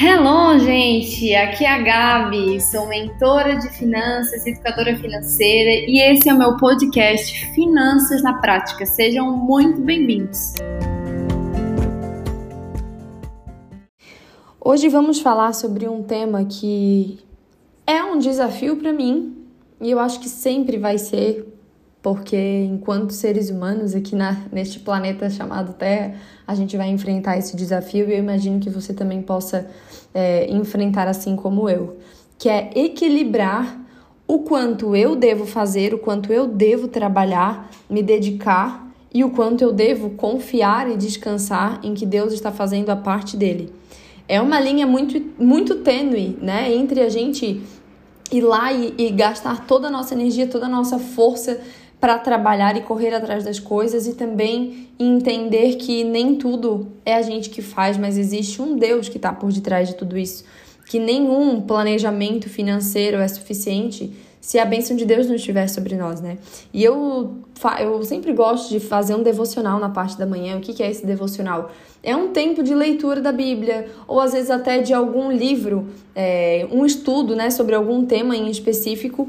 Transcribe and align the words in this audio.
Hello, 0.00 0.56
gente! 0.60 1.34
Aqui 1.34 1.64
é 1.64 1.72
a 1.72 1.78
Gabi, 1.82 2.60
sou 2.60 2.86
mentora 2.86 3.56
de 3.56 3.68
finanças, 3.70 4.46
educadora 4.46 4.96
financeira 4.96 5.90
e 5.90 5.98
esse 5.98 6.28
é 6.28 6.34
o 6.34 6.38
meu 6.38 6.56
podcast 6.56 7.52
Finanças 7.52 8.22
na 8.22 8.34
Prática. 8.34 8.86
Sejam 8.86 9.36
muito 9.36 9.80
bem-vindos! 9.80 10.54
Hoje 14.60 14.88
vamos 14.88 15.18
falar 15.18 15.52
sobre 15.52 15.88
um 15.88 16.00
tema 16.04 16.44
que 16.44 17.18
é 17.84 18.00
um 18.00 18.20
desafio 18.20 18.76
para 18.76 18.92
mim 18.92 19.36
e 19.80 19.90
eu 19.90 19.98
acho 19.98 20.20
que 20.20 20.28
sempre 20.28 20.78
vai 20.78 20.96
ser 20.96 21.44
porque 22.08 22.64
enquanto 22.64 23.10
seres 23.10 23.50
humanos 23.50 23.94
aqui 23.94 24.16
na, 24.16 24.34
neste 24.50 24.80
planeta 24.80 25.28
chamado 25.28 25.74
Terra, 25.74 26.14
a 26.46 26.54
gente 26.54 26.74
vai 26.74 26.88
enfrentar 26.88 27.36
esse 27.36 27.54
desafio 27.54 28.08
e 28.08 28.14
eu 28.14 28.18
imagino 28.18 28.58
que 28.58 28.70
você 28.70 28.94
também 28.94 29.20
possa 29.20 29.68
é, 30.14 30.50
enfrentar 30.50 31.06
assim 31.06 31.36
como 31.36 31.68
eu, 31.68 31.98
que 32.38 32.48
é 32.48 32.70
equilibrar 32.74 33.78
o 34.26 34.38
quanto 34.38 34.96
eu 34.96 35.16
devo 35.16 35.44
fazer, 35.44 35.92
o 35.92 35.98
quanto 35.98 36.32
eu 36.32 36.46
devo 36.46 36.88
trabalhar, 36.88 37.70
me 37.90 38.02
dedicar 38.02 38.90
e 39.12 39.22
o 39.22 39.28
quanto 39.28 39.60
eu 39.62 39.70
devo 39.70 40.08
confiar 40.08 40.90
e 40.90 40.96
descansar 40.96 41.78
em 41.82 41.92
que 41.92 42.06
Deus 42.06 42.32
está 42.32 42.50
fazendo 42.50 42.88
a 42.88 42.96
parte 42.96 43.36
dele. 43.36 43.70
É 44.26 44.40
uma 44.40 44.58
linha 44.58 44.86
muito, 44.86 45.22
muito 45.38 45.74
tênue, 45.74 46.38
né, 46.40 46.74
entre 46.74 47.02
a 47.02 47.10
gente 47.10 47.60
ir 48.32 48.40
lá 48.40 48.72
e, 48.72 48.94
e 48.96 49.10
gastar 49.10 49.66
toda 49.66 49.88
a 49.88 49.90
nossa 49.90 50.14
energia, 50.14 50.46
toda 50.46 50.64
a 50.64 50.70
nossa 50.70 50.98
força 50.98 51.60
para 52.00 52.18
trabalhar 52.18 52.76
e 52.76 52.82
correr 52.82 53.12
atrás 53.12 53.44
das 53.44 53.58
coisas 53.58 54.06
e 54.06 54.14
também 54.14 54.88
entender 54.98 55.76
que 55.76 56.04
nem 56.04 56.36
tudo 56.36 56.88
é 57.04 57.14
a 57.14 57.22
gente 57.22 57.50
que 57.50 57.60
faz, 57.60 57.96
mas 57.96 58.16
existe 58.16 58.62
um 58.62 58.76
Deus 58.76 59.08
que 59.08 59.16
está 59.16 59.32
por 59.32 59.52
detrás 59.52 59.88
de 59.88 59.94
tudo 59.94 60.16
isso. 60.16 60.44
Que 60.86 60.98
nenhum 60.98 61.60
planejamento 61.60 62.48
financeiro 62.48 63.18
é 63.18 63.28
suficiente 63.28 64.12
se 64.40 64.58
a 64.58 64.64
bênção 64.64 64.96
de 64.96 65.04
Deus 65.04 65.26
não 65.26 65.34
estiver 65.34 65.68
sobre 65.68 65.96
nós, 65.96 66.20
né? 66.20 66.38
E 66.72 66.82
eu, 66.82 67.36
eu 67.80 68.02
sempre 68.04 68.32
gosto 68.32 68.70
de 68.70 68.80
fazer 68.80 69.14
um 69.14 69.22
devocional 69.22 69.78
na 69.78 69.90
parte 69.90 70.16
da 70.16 70.24
manhã. 70.24 70.56
O 70.56 70.60
que, 70.60 70.82
é 70.82 70.90
esse 70.90 71.04
devocional? 71.04 71.70
É 72.02 72.16
um 72.16 72.28
tempo 72.28 72.62
de 72.62 72.74
leitura 72.74 73.20
da 73.20 73.32
Bíblia, 73.32 73.88
ou 74.06 74.20
às 74.20 74.32
vezes 74.32 74.50
até 74.50 74.78
de 74.78 74.94
algum 74.94 75.30
livro, 75.30 75.88
é, 76.14 76.66
um 76.70 76.86
estudo 76.86 77.34
né, 77.34 77.50
sobre 77.50 77.74
algum 77.74 78.06
tema 78.06 78.36
em 78.36 78.48
específico 78.48 79.28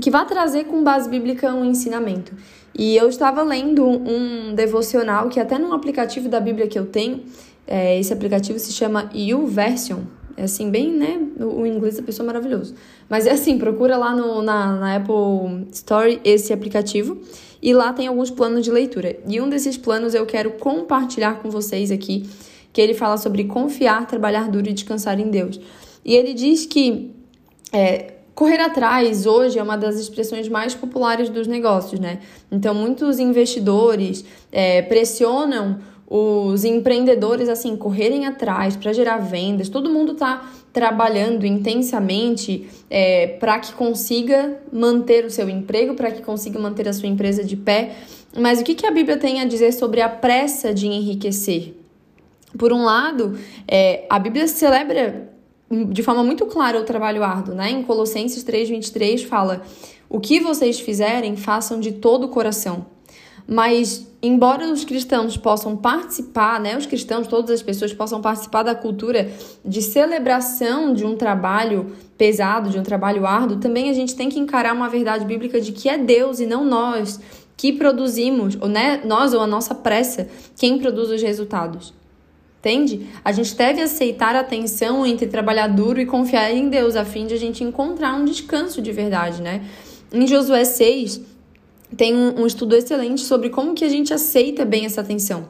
que 0.00 0.10
vai 0.10 0.26
trazer 0.26 0.64
com 0.64 0.82
base 0.82 1.08
bíblica 1.08 1.52
um 1.54 1.64
ensinamento. 1.64 2.32
E 2.76 2.96
eu 2.96 3.08
estava 3.08 3.42
lendo 3.42 3.86
um 3.86 4.54
devocional 4.54 5.28
que 5.28 5.40
até 5.40 5.58
num 5.58 5.72
aplicativo 5.72 6.28
da 6.28 6.40
Bíblia 6.40 6.66
que 6.66 6.78
eu 6.78 6.86
tenho, 6.86 7.22
é, 7.66 7.98
esse 7.98 8.12
aplicativo 8.12 8.58
se 8.58 8.72
chama 8.72 9.10
YouVersion. 9.14 10.00
É 10.36 10.44
assim, 10.44 10.70
bem, 10.70 10.90
né? 10.92 11.20
O, 11.38 11.62
o 11.62 11.66
inglês 11.66 11.96
da 11.96 12.02
pessoa 12.02 12.24
é 12.24 12.28
maravilhoso. 12.28 12.74
Mas 13.08 13.26
é 13.26 13.32
assim, 13.32 13.58
procura 13.58 13.96
lá 13.96 14.14
no, 14.14 14.40
na, 14.40 14.76
na 14.76 14.96
Apple 14.96 15.66
Store 15.72 16.20
esse 16.24 16.52
aplicativo 16.52 17.18
e 17.60 17.74
lá 17.74 17.92
tem 17.92 18.06
alguns 18.06 18.30
planos 18.30 18.64
de 18.64 18.70
leitura. 18.70 19.18
E 19.26 19.40
um 19.40 19.48
desses 19.48 19.76
planos 19.76 20.14
eu 20.14 20.24
quero 20.24 20.52
compartilhar 20.52 21.42
com 21.42 21.50
vocês 21.50 21.90
aqui, 21.90 22.28
que 22.72 22.80
ele 22.80 22.94
fala 22.94 23.18
sobre 23.18 23.44
confiar, 23.44 24.06
trabalhar 24.06 24.48
duro 24.48 24.68
e 24.68 24.72
descansar 24.72 25.20
em 25.20 25.28
Deus. 25.28 25.60
E 26.04 26.14
ele 26.14 26.32
diz 26.32 26.64
que 26.64 27.10
é, 27.72 28.14
Correr 28.40 28.58
atrás 28.62 29.26
hoje 29.26 29.58
é 29.58 29.62
uma 29.62 29.76
das 29.76 29.96
expressões 29.96 30.48
mais 30.48 30.74
populares 30.74 31.28
dos 31.28 31.46
negócios, 31.46 32.00
né? 32.00 32.20
Então, 32.50 32.74
muitos 32.74 33.18
investidores 33.18 34.24
é, 34.50 34.80
pressionam 34.80 35.78
os 36.08 36.64
empreendedores 36.64 37.50
assim 37.50 37.76
correrem 37.76 38.24
atrás 38.24 38.76
para 38.76 38.94
gerar 38.94 39.18
vendas. 39.18 39.68
Todo 39.68 39.90
mundo 39.90 40.12
está 40.12 40.50
trabalhando 40.72 41.44
intensamente 41.44 42.66
é, 42.88 43.26
para 43.26 43.58
que 43.58 43.74
consiga 43.74 44.58
manter 44.72 45.26
o 45.26 45.30
seu 45.30 45.46
emprego, 45.46 45.92
para 45.92 46.10
que 46.10 46.22
consiga 46.22 46.58
manter 46.58 46.88
a 46.88 46.94
sua 46.94 47.10
empresa 47.10 47.44
de 47.44 47.58
pé. 47.58 47.94
Mas 48.34 48.58
o 48.58 48.64
que, 48.64 48.74
que 48.74 48.86
a 48.86 48.90
Bíblia 48.90 49.18
tem 49.18 49.42
a 49.42 49.44
dizer 49.44 49.70
sobre 49.72 50.00
a 50.00 50.08
pressa 50.08 50.72
de 50.72 50.86
enriquecer? 50.86 51.74
Por 52.56 52.72
um 52.72 52.84
lado, 52.86 53.38
é, 53.68 54.06
a 54.08 54.18
Bíblia 54.18 54.48
celebra 54.48 55.28
de 55.70 56.02
forma 56.02 56.24
muito 56.24 56.46
clara 56.46 56.80
o 56.80 56.84
trabalho 56.84 57.22
árduo, 57.22 57.54
né? 57.54 57.70
Em 57.70 57.82
Colossenses 57.82 58.42
3:23 58.42 59.22
fala: 59.24 59.62
"O 60.08 60.18
que 60.18 60.40
vocês 60.40 60.80
fizerem, 60.80 61.36
façam 61.36 61.78
de 61.78 61.92
todo 61.92 62.24
o 62.24 62.28
coração". 62.28 62.86
Mas 63.46 64.06
embora 64.22 64.70
os 64.70 64.84
cristãos 64.84 65.36
possam 65.36 65.76
participar, 65.76 66.60
né, 66.60 66.76
os 66.76 66.86
cristãos, 66.86 67.26
todas 67.26 67.50
as 67.50 67.62
pessoas 67.62 67.92
possam 67.92 68.20
participar 68.20 68.62
da 68.62 68.74
cultura 68.74 69.30
de 69.64 69.80
celebração 69.80 70.92
de 70.92 71.04
um 71.04 71.16
trabalho 71.16 71.92
pesado, 72.18 72.70
de 72.70 72.78
um 72.78 72.82
trabalho 72.82 73.26
árduo, 73.26 73.58
também 73.58 73.88
a 73.90 73.94
gente 73.94 74.14
tem 74.14 74.28
que 74.28 74.38
encarar 74.38 74.74
uma 74.74 74.88
verdade 74.88 75.24
bíblica 75.24 75.60
de 75.60 75.72
que 75.72 75.88
é 75.88 75.96
Deus 75.96 76.38
e 76.38 76.46
não 76.46 76.64
nós 76.64 77.18
que 77.56 77.72
produzimos, 77.72 78.56
ou 78.60 78.68
né, 78.68 79.00
nós 79.04 79.34
ou 79.34 79.40
a 79.40 79.46
nossa 79.46 79.74
pressa, 79.74 80.28
quem 80.56 80.78
produz 80.78 81.10
os 81.10 81.22
resultados. 81.22 81.92
Entende? 82.60 83.08
A 83.24 83.32
gente 83.32 83.56
deve 83.56 83.80
aceitar 83.80 84.36
a 84.36 84.44
tensão 84.44 85.06
entre 85.06 85.26
trabalhar 85.26 85.66
duro 85.66 85.98
e 85.98 86.04
confiar 86.04 86.52
em 86.52 86.68
Deus, 86.68 86.94
a 86.94 87.06
fim 87.06 87.26
de 87.26 87.32
a 87.32 87.38
gente 87.38 87.64
encontrar 87.64 88.14
um 88.14 88.24
descanso 88.24 88.82
de 88.82 88.92
verdade, 88.92 89.40
né? 89.40 89.62
Em 90.12 90.26
Josué 90.26 90.64
6, 90.64 91.22
tem 91.96 92.14
um, 92.14 92.42
um 92.42 92.46
estudo 92.46 92.76
excelente 92.76 93.22
sobre 93.22 93.48
como 93.48 93.74
que 93.74 93.84
a 93.84 93.88
gente 93.88 94.12
aceita 94.12 94.66
bem 94.66 94.84
essa 94.84 95.02
tensão. 95.02 95.48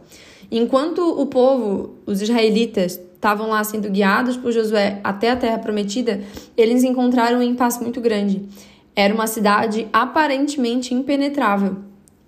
Enquanto 0.52 1.00
o 1.00 1.26
povo, 1.26 1.96
os 2.06 2.22
israelitas, 2.22 3.00
estavam 3.14 3.48
lá 3.48 3.62
sendo 3.64 3.90
guiados 3.90 4.36
por 4.36 4.52
Josué 4.52 5.00
até 5.02 5.30
a 5.30 5.36
terra 5.36 5.58
prometida, 5.58 6.22
eles 6.56 6.84
encontraram 6.84 7.40
um 7.40 7.42
impasse 7.42 7.82
muito 7.82 8.00
grande. 8.00 8.48
Era 8.94 9.12
uma 9.12 9.26
cidade 9.26 9.88
aparentemente 9.92 10.94
impenetrável, 10.94 11.78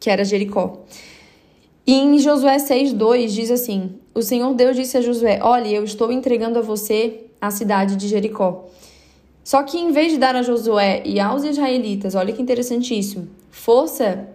que 0.01 0.11
era 0.11 0.25
Jericó. 0.25 0.85
E 1.87 1.95
em 1.95 2.19
Josué 2.19 2.57
6,2 2.59 3.29
diz 3.29 3.51
assim: 3.51 4.02
O 4.15 4.21
Senhor 4.21 4.53
Deus 4.55 4.77
disse 4.77 4.99
a 4.99 5.01
Josué: 5.01 5.41
Olhe, 5.43 5.75
eu 5.75 5.85
estou 5.85 6.13
entregando 6.13 6.59
a 6.59 6.63
você 6.63 7.25
a 7.41 7.51
cidade 7.51 7.97
de 7.97 8.09
Jericó. 8.09 8.69
Só 9.43 9.63
que 9.63 9.79
em 9.79 9.91
vez 9.91 10.13
de 10.13 10.19
dar 10.19 10.37
a 10.37 10.43
Josué 10.43 11.03
e 11.05 11.19
aos 11.19 11.45
israelitas, 11.45 12.15
olha 12.15 12.33
que 12.33 12.43
interessante 12.43 12.97
isso, 12.97 13.27
força 13.51 14.29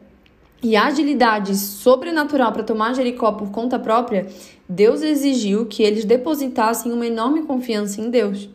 e 0.61 0.75
agilidade 0.75 1.55
sobrenatural 1.55 2.51
para 2.51 2.63
tomar 2.63 2.93
Jericó 2.93 3.31
por 3.31 3.51
conta 3.51 3.77
própria, 3.77 4.27
Deus 4.67 5.01
exigiu 5.01 5.67
que 5.67 5.83
eles 5.83 6.03
depositassem 6.03 6.91
uma 6.91 7.05
enorme 7.05 7.43
confiança 7.43 8.01
em 8.01 8.09
Deus. 8.09 8.49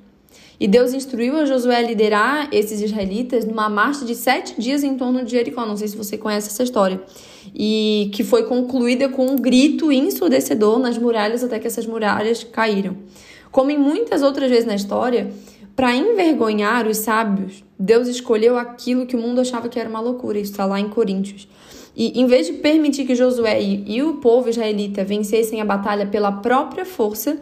E 0.62 0.68
Deus 0.68 0.94
instruiu 0.94 1.36
a 1.38 1.44
Josué 1.44 1.78
a 1.78 1.82
liderar 1.82 2.48
esses 2.52 2.80
israelitas 2.80 3.44
numa 3.44 3.68
marcha 3.68 4.04
de 4.04 4.14
sete 4.14 4.60
dias 4.60 4.84
em 4.84 4.96
torno 4.96 5.24
de 5.24 5.32
Jericó. 5.32 5.66
Não 5.66 5.76
sei 5.76 5.88
se 5.88 5.96
você 5.96 6.16
conhece 6.16 6.50
essa 6.50 6.62
história. 6.62 7.02
E 7.52 8.12
que 8.14 8.22
foi 8.22 8.44
concluída 8.44 9.08
com 9.08 9.26
um 9.26 9.34
grito 9.34 9.90
ensurdecedor 9.90 10.78
nas 10.78 10.96
muralhas 10.96 11.42
até 11.42 11.58
que 11.58 11.66
essas 11.66 11.84
muralhas 11.84 12.44
caíram. 12.44 12.96
Como 13.50 13.72
em 13.72 13.76
muitas 13.76 14.22
outras 14.22 14.48
vezes 14.48 14.64
na 14.64 14.76
história, 14.76 15.32
para 15.74 15.96
envergonhar 15.96 16.86
os 16.86 16.98
sábios, 16.98 17.64
Deus 17.76 18.06
escolheu 18.06 18.56
aquilo 18.56 19.04
que 19.04 19.16
o 19.16 19.20
mundo 19.20 19.40
achava 19.40 19.68
que 19.68 19.80
era 19.80 19.90
uma 19.90 19.98
loucura. 20.00 20.38
Isso 20.38 20.52
está 20.52 20.64
lá 20.64 20.78
em 20.78 20.88
Coríntios. 20.88 21.48
E 21.96 22.20
em 22.20 22.26
vez 22.26 22.46
de 22.46 22.52
permitir 22.52 23.04
que 23.04 23.16
Josué 23.16 23.60
e, 23.60 24.00
o 24.00 24.18
povo 24.18 24.48
israelita 24.48 25.04
vencessem 25.04 25.60
a 25.60 25.64
batalha 25.64 26.06
pela 26.06 26.30
própria 26.30 26.84
força, 26.84 27.36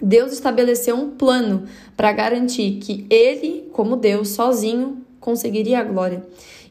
Deus 0.00 0.32
estabeleceu 0.32 0.96
um 0.96 1.10
plano 1.10 1.64
para 1.96 2.12
garantir 2.12 2.78
que 2.80 3.06
ele, 3.08 3.68
como 3.72 3.96
Deus, 3.96 4.30
sozinho, 4.30 4.98
conseguiria 5.20 5.80
a 5.80 5.84
glória. 5.84 6.24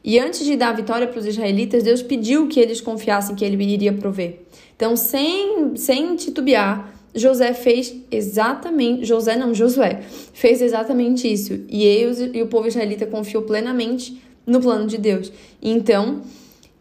E 0.03 0.19
antes 0.19 0.45
de 0.45 0.55
dar 0.55 0.69
a 0.69 0.73
vitória 0.73 1.07
para 1.07 1.19
os 1.19 1.25
israelitas, 1.25 1.83
Deus 1.83 2.03
pediu 2.03 2.47
que 2.47 2.59
eles 2.59 2.79
confiassem 2.79 3.35
que 3.35 3.43
ele 3.43 3.61
iria 3.63 3.91
prover. 3.91 4.41
Então, 4.75 4.95
sem, 4.95 5.75
sem 5.75 6.15
titubear, 6.15 6.93
José 7.15 7.53
fez 7.53 7.95
exatamente, 8.11 9.05
José 9.05 9.35
não, 9.35 9.53
Josué, 9.53 10.03
fez 10.33 10.61
exatamente 10.61 11.31
isso. 11.31 11.61
E, 11.69 11.83
eles, 11.83 12.19
e 12.33 12.41
o 12.41 12.47
povo 12.47 12.67
israelita 12.67 13.05
confiou 13.05 13.43
plenamente 13.43 14.21
no 14.45 14.59
plano 14.59 14.85
de 14.85 14.97
Deus. 14.97 15.31
Então, 15.61 16.21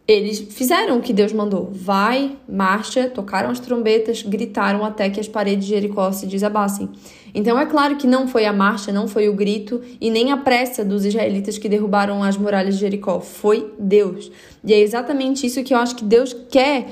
eles 0.07 0.39
fizeram 0.39 0.99
o 0.99 1.01
que 1.01 1.11
Deus 1.11 1.33
mandou. 1.33 1.69
Vai, 1.71 2.35
marcha, 2.47 3.09
tocaram 3.09 3.49
as 3.49 3.59
trombetas, 3.59 4.21
gritaram 4.21 4.85
até 4.85 5.09
que 5.09 5.19
as 5.19 5.27
paredes 5.27 5.65
de 5.65 5.71
Jericó 5.71 6.11
se 6.11 6.27
desabassem. 6.27 6.89
Então 7.33 7.59
é 7.59 7.65
claro 7.65 7.95
que 7.95 8.05
não 8.05 8.27
foi 8.27 8.45
a 8.45 8.53
marcha, 8.53 8.91
não 8.91 9.07
foi 9.07 9.27
o 9.27 9.33
grito 9.33 9.81
e 9.99 10.11
nem 10.11 10.31
a 10.31 10.37
pressa 10.37 10.85
dos 10.85 11.05
israelitas 11.05 11.57
que 11.57 11.67
derrubaram 11.67 12.23
as 12.23 12.37
muralhas 12.37 12.75
de 12.75 12.81
Jericó. 12.81 13.19
Foi 13.19 13.73
Deus. 13.79 14.31
E 14.63 14.73
é 14.73 14.79
exatamente 14.79 15.47
isso 15.47 15.63
que 15.63 15.73
eu 15.73 15.77
acho 15.77 15.95
que 15.95 16.05
Deus 16.05 16.35
quer 16.49 16.87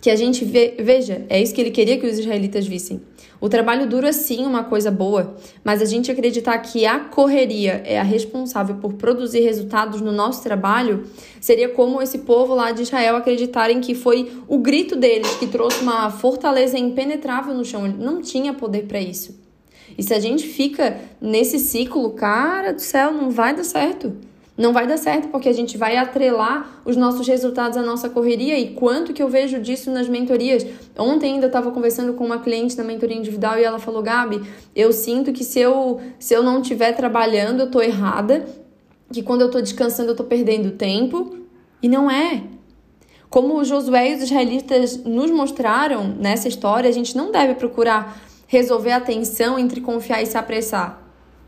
que 0.00 0.10
a 0.10 0.16
gente 0.16 0.44
veja. 0.44 1.24
É 1.28 1.40
isso 1.40 1.54
que 1.54 1.60
ele 1.60 1.70
queria 1.70 1.98
que 1.98 2.06
os 2.06 2.18
israelitas 2.18 2.66
vissem. 2.66 3.00
O 3.42 3.48
trabalho 3.48 3.88
duro 3.88 4.06
é 4.06 4.12
sim 4.12 4.46
uma 4.46 4.62
coisa 4.62 4.88
boa, 4.88 5.34
mas 5.64 5.82
a 5.82 5.84
gente 5.84 6.12
acreditar 6.12 6.56
que 6.58 6.86
a 6.86 7.00
correria 7.00 7.82
é 7.84 7.98
a 7.98 8.02
responsável 8.04 8.76
por 8.76 8.92
produzir 8.92 9.40
resultados 9.40 10.00
no 10.00 10.12
nosso 10.12 10.44
trabalho 10.44 11.08
seria 11.40 11.68
como 11.70 12.00
esse 12.00 12.18
povo 12.18 12.54
lá 12.54 12.70
de 12.70 12.82
Israel 12.82 13.16
acreditarem 13.16 13.80
que 13.80 13.96
foi 13.96 14.30
o 14.46 14.58
grito 14.58 14.94
deles 14.94 15.28
que 15.40 15.48
trouxe 15.48 15.82
uma 15.82 16.08
fortaleza 16.08 16.78
impenetrável 16.78 17.52
no 17.52 17.64
chão. 17.64 17.84
Ele 17.84 17.96
não 17.98 18.22
tinha 18.22 18.54
poder 18.54 18.86
para 18.86 19.00
isso. 19.00 19.36
E 19.98 20.04
se 20.04 20.14
a 20.14 20.20
gente 20.20 20.46
fica 20.46 21.00
nesse 21.20 21.58
ciclo, 21.58 22.10
cara 22.10 22.72
do 22.72 22.80
céu, 22.80 23.12
não 23.12 23.28
vai 23.28 23.56
dar 23.56 23.64
certo. 23.64 24.12
Não 24.56 24.72
vai 24.72 24.86
dar 24.86 24.98
certo 24.98 25.28
porque 25.28 25.48
a 25.48 25.52
gente 25.52 25.78
vai 25.78 25.96
atrelar 25.96 26.82
os 26.84 26.94
nossos 26.94 27.26
resultados 27.26 27.78
à 27.78 27.82
nossa 27.82 28.10
correria 28.10 28.58
e 28.58 28.74
quanto 28.74 29.14
que 29.14 29.22
eu 29.22 29.28
vejo 29.28 29.58
disso 29.58 29.90
nas 29.90 30.08
mentorias. 30.08 30.66
Ontem 30.98 31.34
ainda 31.34 31.46
estava 31.46 31.70
conversando 31.70 32.12
com 32.12 32.26
uma 32.26 32.38
cliente 32.38 32.76
na 32.76 32.84
mentoria 32.84 33.16
individual 33.16 33.58
e 33.58 33.64
ela 33.64 33.78
falou: 33.78 34.02
Gabi, 34.02 34.42
eu 34.76 34.92
sinto 34.92 35.32
que 35.32 35.42
se 35.42 35.58
eu, 35.58 36.00
se 36.18 36.34
eu 36.34 36.42
não 36.42 36.60
estiver 36.60 36.92
trabalhando, 36.92 37.60
eu 37.60 37.66
estou 37.66 37.82
errada, 37.82 38.44
que 39.10 39.22
quando 39.22 39.40
eu 39.40 39.46
estou 39.46 39.62
descansando, 39.62 40.10
eu 40.10 40.12
estou 40.12 40.26
perdendo 40.26 40.72
tempo. 40.72 41.38
E 41.82 41.88
não 41.88 42.10
é. 42.10 42.44
Como 43.30 43.64
Josué 43.64 44.10
e 44.10 44.14
os 44.16 44.22
israelitas 44.24 45.02
nos 45.02 45.30
mostraram 45.30 46.06
nessa 46.06 46.46
história, 46.46 46.88
a 46.88 46.92
gente 46.92 47.16
não 47.16 47.32
deve 47.32 47.54
procurar 47.54 48.20
resolver 48.46 48.92
a 48.92 49.00
tensão 49.00 49.58
entre 49.58 49.80
confiar 49.80 50.22
e 50.22 50.26
se 50.26 50.36
apressar 50.36 51.01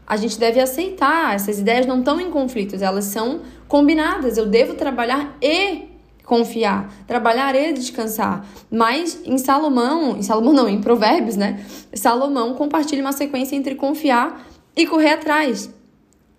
a 0.07 0.17
gente 0.17 0.39
deve 0.39 0.61
aceitar. 0.61 1.35
Essas 1.35 1.59
ideias 1.59 1.87
não 1.87 2.01
estão 2.01 2.21
em 2.21 2.31
conflitos, 2.31 2.83
elas 2.83 3.05
são 3.07 3.41
combinadas. 3.69 4.37
Eu 4.37 4.47
devo 4.47 4.75
trabalhar 4.75 5.37
e 5.41 5.95
confiar, 6.25 6.93
trabalhar 7.07 7.55
e 7.55 7.73
descansar. 7.73 8.47
Mas 8.71 9.21
em 9.25 9.39
Salomão, 9.39 10.17
em 10.17 10.23
Salomão 10.23 10.53
não, 10.53 10.69
em 10.69 10.81
Provérbios, 10.81 11.37
né? 11.37 11.65
Salomão 11.93 12.55
compartilha 12.55 13.03
uma 13.03 13.13
sequência 13.13 13.55
entre 13.57 13.75
confiar 13.75 14.47
e 14.77 14.87
correr 14.87 15.13
atrás. 15.13 15.71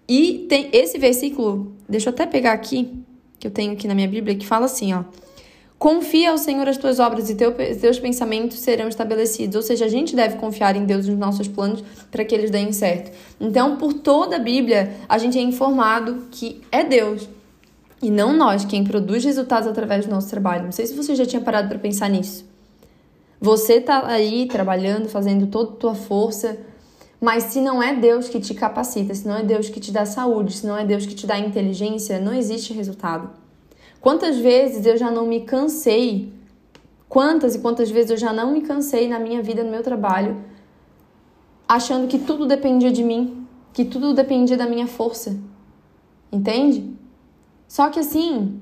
E 0.07 0.45
tem 0.49 0.69
esse 0.71 0.97
versículo, 0.97 1.73
deixa 1.87 2.09
eu 2.09 2.13
até 2.13 2.25
pegar 2.25 2.51
aqui, 2.51 2.91
que 3.39 3.47
eu 3.47 3.51
tenho 3.51 3.73
aqui 3.73 3.87
na 3.87 3.95
minha 3.95 4.07
Bíblia, 4.07 4.35
que 4.35 4.45
fala 4.45 4.65
assim, 4.65 4.93
ó: 4.93 5.03
Confia 5.85 6.31
ao 6.31 6.37
Senhor 6.39 6.67
as 6.67 6.77
tuas 6.77 6.99
obras 6.99 7.29
e 7.29 7.35
teu, 7.35 7.53
teus 7.53 7.99
pensamentos 7.99 8.57
serão 8.57 8.87
estabelecidos. 8.87 9.55
Ou 9.55 9.61
seja, 9.61 9.85
a 9.85 9.87
gente 9.87 10.15
deve 10.15 10.35
confiar 10.37 10.75
em 10.75 10.83
Deus 10.83 11.07
nos 11.07 11.15
nossos 11.15 11.47
planos 11.47 11.83
para 12.09 12.25
que 12.25 12.33
eles 12.33 12.49
deem 12.49 12.71
certo. 12.71 13.15
Então, 13.39 13.77
por 13.77 13.93
toda 13.93 14.37
a 14.37 14.39
Bíblia, 14.39 14.95
a 15.07 15.19
gente 15.19 15.37
é 15.37 15.41
informado 15.43 16.23
que 16.31 16.59
é 16.71 16.83
Deus 16.83 17.29
e 18.01 18.09
não 18.09 18.35
nós 18.35 18.65
quem 18.65 18.83
produz 18.83 19.23
resultados 19.23 19.69
através 19.69 20.07
do 20.07 20.11
nosso 20.11 20.27
trabalho. 20.27 20.63
Não 20.63 20.71
sei 20.71 20.87
se 20.87 20.95
você 20.95 21.13
já 21.13 21.23
tinha 21.23 21.39
parado 21.39 21.69
para 21.69 21.77
pensar 21.77 22.09
nisso. 22.09 22.49
Você 23.39 23.73
está 23.73 24.07
aí 24.07 24.47
trabalhando, 24.47 25.07
fazendo 25.07 25.45
toda 25.45 25.69
a 25.69 25.75
tua 25.75 25.93
força, 25.93 26.57
mas 27.21 27.43
se 27.43 27.61
não 27.61 27.83
é 27.83 27.93
Deus 27.93 28.27
que 28.27 28.39
te 28.39 28.55
capacita, 28.55 29.13
se 29.13 29.27
não 29.27 29.37
é 29.37 29.43
Deus 29.43 29.69
que 29.69 29.79
te 29.79 29.91
dá 29.91 30.03
saúde, 30.03 30.51
se 30.51 30.65
não 30.65 30.75
é 30.75 30.83
Deus 30.83 31.05
que 31.05 31.13
te 31.13 31.27
dá 31.27 31.37
inteligência, 31.37 32.19
não 32.19 32.33
existe 32.33 32.73
resultado. 32.73 33.44
Quantas 34.05 34.37
vezes 34.37 34.85
eu 34.85 34.95
já 34.97 35.09
não 35.09 35.25
me 35.25 35.41
cansei? 35.41 36.31
Quantas 37.09 37.55
e 37.55 37.59
quantas 37.59 37.89
vezes 37.89 38.11
eu 38.11 38.17
já 38.17 38.31
não 38.31 38.51
me 38.51 38.61
cansei 38.61 39.07
na 39.07 39.17
minha 39.17 39.41
vida, 39.41 39.63
no 39.63 39.71
meu 39.71 39.81
trabalho, 39.81 40.43
achando 41.67 42.07
que 42.07 42.19
tudo 42.19 42.45
dependia 42.45 42.91
de 42.91 43.03
mim, 43.03 43.47
que 43.73 43.83
tudo 43.83 44.13
dependia 44.13 44.55
da 44.55 44.67
minha 44.67 44.85
força. 44.85 45.35
Entende? 46.31 46.93
Só 47.67 47.89
que 47.89 47.99
assim, 47.99 48.61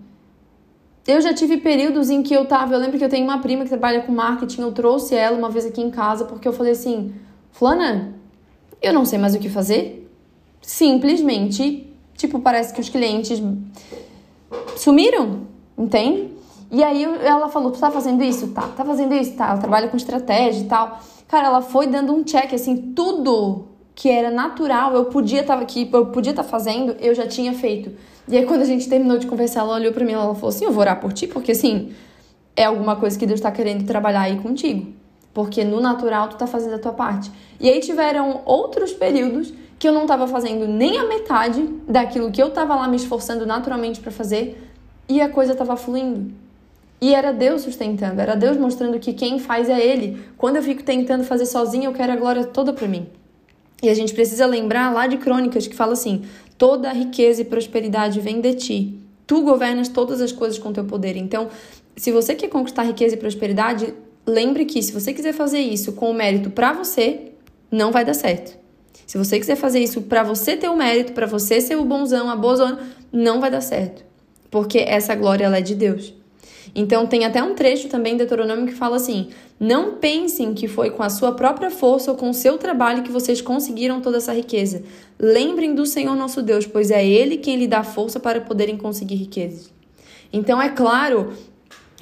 eu 1.05 1.19
já 1.19 1.33
tive 1.33 1.57
períodos 1.57 2.09
em 2.09 2.23
que 2.23 2.33
eu 2.33 2.45
tava. 2.45 2.75
Eu 2.75 2.79
lembro 2.79 2.97
que 2.97 3.03
eu 3.03 3.09
tenho 3.09 3.25
uma 3.25 3.39
prima 3.39 3.63
que 3.63 3.69
trabalha 3.69 4.01
com 4.03 4.13
marketing, 4.13 4.61
eu 4.61 4.71
trouxe 4.71 5.13
ela 5.13 5.37
uma 5.37 5.49
vez 5.49 5.65
aqui 5.65 5.81
em 5.81 5.91
casa 5.91 6.23
porque 6.23 6.47
eu 6.47 6.53
falei 6.53 6.71
assim: 6.71 7.13
Flana, 7.51 8.15
eu 8.81 8.93
não 8.93 9.03
sei 9.03 9.19
mais 9.19 9.35
o 9.35 9.39
que 9.39 9.49
fazer. 9.49 10.09
Simplesmente, 10.61 11.93
tipo, 12.15 12.39
parece 12.39 12.73
que 12.73 12.79
os 12.79 12.87
clientes 12.87 13.41
sumiram, 14.75 15.41
entende? 15.77 16.31
E 16.71 16.83
aí 16.83 17.03
ela 17.03 17.49
falou: 17.49 17.71
Tu 17.71 17.79
tá 17.79 17.91
fazendo 17.91 18.23
isso? 18.23 18.47
Tá. 18.49 18.63
Tá 18.75 18.83
fazendo 18.83 19.13
isso? 19.13 19.35
Tá. 19.35 19.49
Ela 19.49 19.57
trabalha 19.57 19.87
com 19.87 19.97
estratégia 19.97 20.61
e 20.61 20.65
tal. 20.65 20.99
Cara, 21.27 21.47
ela 21.47 21.61
foi 21.61 21.87
dando 21.87 22.13
um 22.13 22.23
check, 22.23 22.53
assim, 22.53 22.93
tudo 22.93 23.65
que 23.95 24.09
era 24.09 24.31
natural, 24.31 24.93
eu 24.95 25.05
podia 25.05 25.41
estar 25.41 25.59
aqui, 25.59 25.87
eu 25.91 26.07
podia 26.07 26.31
estar 26.31 26.43
fazendo, 26.43 26.95
eu 26.99 27.13
já 27.13 27.27
tinha 27.27 27.53
feito. 27.53 27.91
E 28.27 28.37
aí 28.37 28.45
quando 28.45 28.61
a 28.61 28.65
gente 28.65 28.87
terminou 28.89 29.17
de 29.17 29.27
conversar, 29.27 29.61
ela 29.61 29.75
olhou 29.75 29.91
para 29.91 30.03
mim 30.03 30.11
e 30.11 30.15
ela 30.15 30.33
falou 30.33 30.49
assim: 30.49 30.65
Eu 30.65 30.71
vou 30.71 30.81
orar 30.81 30.99
por 30.99 31.13
ti, 31.13 31.27
porque 31.27 31.51
assim, 31.51 31.93
é 32.55 32.65
alguma 32.65 32.95
coisa 32.95 33.17
que 33.17 33.25
Deus 33.25 33.39
está 33.39 33.51
querendo 33.51 33.85
trabalhar 33.85 34.21
aí 34.21 34.37
contigo. 34.39 34.93
Porque 35.33 35.63
no 35.63 35.79
natural 35.79 36.29
tu 36.29 36.37
tá 36.37 36.45
fazendo 36.45 36.75
a 36.75 36.79
tua 36.79 36.93
parte. 36.93 37.31
E 37.59 37.69
aí 37.69 37.79
tiveram 37.79 38.41
outros 38.45 38.93
períodos 38.93 39.53
que 39.77 39.87
eu 39.87 39.91
não 39.91 40.03
estava 40.03 40.27
fazendo 40.27 40.67
nem 40.67 40.97
a 40.97 41.07
metade 41.07 41.67
daquilo 41.87 42.31
que 42.31 42.41
eu 42.41 42.47
estava 42.47 42.75
lá 42.75 42.87
me 42.87 42.95
esforçando 42.95 43.45
naturalmente 43.45 43.99
para 43.99 44.11
fazer 44.11 44.71
e 45.09 45.21
a 45.21 45.29
coisa 45.29 45.53
estava 45.53 45.75
fluindo. 45.75 46.31
E 47.01 47.13
era 47.13 47.33
Deus 47.33 47.63
sustentando, 47.63 48.21
era 48.21 48.33
Deus 48.33 48.55
mostrando 48.55 48.97
que 48.97 49.11
quem 49.11 49.37
faz 49.37 49.67
é 49.67 49.85
Ele. 49.85 50.23
Quando 50.37 50.55
eu 50.55 50.63
fico 50.63 50.83
tentando 50.83 51.25
fazer 51.25 51.45
sozinho, 51.45 51.85
eu 51.85 51.93
quero 51.93 52.13
a 52.13 52.15
glória 52.15 52.45
toda 52.45 52.71
para 52.71 52.87
mim. 52.87 53.07
E 53.81 53.89
a 53.89 53.93
gente 53.93 54.13
precisa 54.13 54.45
lembrar 54.45 54.93
lá 54.93 55.05
de 55.05 55.17
Crônicas 55.17 55.67
que 55.67 55.75
fala 55.75 55.91
assim: 55.91 56.21
toda 56.57 56.93
riqueza 56.93 57.41
e 57.41 57.45
prosperidade 57.45 58.21
vem 58.21 58.39
de 58.39 58.53
ti. 58.53 58.99
Tu 59.27 59.41
governas 59.41 59.89
todas 59.89 60.21
as 60.21 60.31
coisas 60.31 60.57
com 60.57 60.71
teu 60.71 60.85
poder. 60.85 61.17
Então, 61.17 61.49
se 61.97 62.09
você 62.09 62.35
quer 62.35 62.47
conquistar 62.47 62.83
riqueza 62.83 63.15
e 63.15 63.17
prosperidade, 63.17 63.93
lembre 64.25 64.63
que 64.63 64.81
se 64.81 64.93
você 64.93 65.11
quiser 65.11 65.33
fazer 65.33 65.59
isso 65.59 65.91
com 65.91 66.09
o 66.09 66.13
mérito 66.13 66.49
para 66.49 66.71
você, 66.71 67.33
não 67.69 67.91
vai 67.91 68.05
dar 68.05 68.13
certo. 68.13 68.62
Se 69.05 69.17
você 69.17 69.39
quiser 69.39 69.55
fazer 69.55 69.79
isso 69.79 70.01
para 70.03 70.23
você 70.23 70.55
ter 70.55 70.69
o 70.69 70.77
mérito, 70.77 71.13
para 71.13 71.25
você 71.25 71.59
ser 71.61 71.75
o 71.77 71.85
bonzão, 71.85 72.29
a 72.29 72.35
bozona, 72.35 72.79
não 73.11 73.39
vai 73.39 73.51
dar 73.51 73.61
certo. 73.61 74.03
Porque 74.49 74.79
essa 74.79 75.15
glória 75.15 75.45
ela 75.45 75.57
é 75.57 75.61
de 75.61 75.75
Deus. 75.75 76.13
Então 76.75 77.05
tem 77.05 77.25
até 77.25 77.43
um 77.43 77.53
trecho 77.53 77.87
também 77.87 78.13
de 78.13 78.19
Deuteronômio 78.19 78.65
que 78.65 78.73
fala 78.73 78.95
assim: 78.95 79.29
Não 79.59 79.95
pensem 79.95 80.53
que 80.53 80.67
foi 80.67 80.89
com 80.89 81.03
a 81.03 81.09
sua 81.09 81.33
própria 81.33 81.69
força 81.69 82.11
ou 82.11 82.17
com 82.17 82.29
o 82.29 82.33
seu 82.33 82.57
trabalho 82.57 83.03
que 83.03 83.11
vocês 83.11 83.41
conseguiram 83.41 84.01
toda 84.01 84.17
essa 84.17 84.33
riqueza. 84.33 84.83
Lembrem 85.19 85.75
do 85.75 85.85
Senhor 85.85 86.15
nosso 86.15 86.41
Deus, 86.41 86.65
pois 86.65 86.89
é 86.89 87.05
Ele 87.05 87.37
quem 87.37 87.57
lhe 87.57 87.67
dá 87.67 87.83
força 87.83 88.19
para 88.19 88.41
poderem 88.41 88.77
conseguir 88.77 89.15
riquezas. 89.15 89.71
Então 90.31 90.59
é 90.59 90.69
claro 90.69 91.33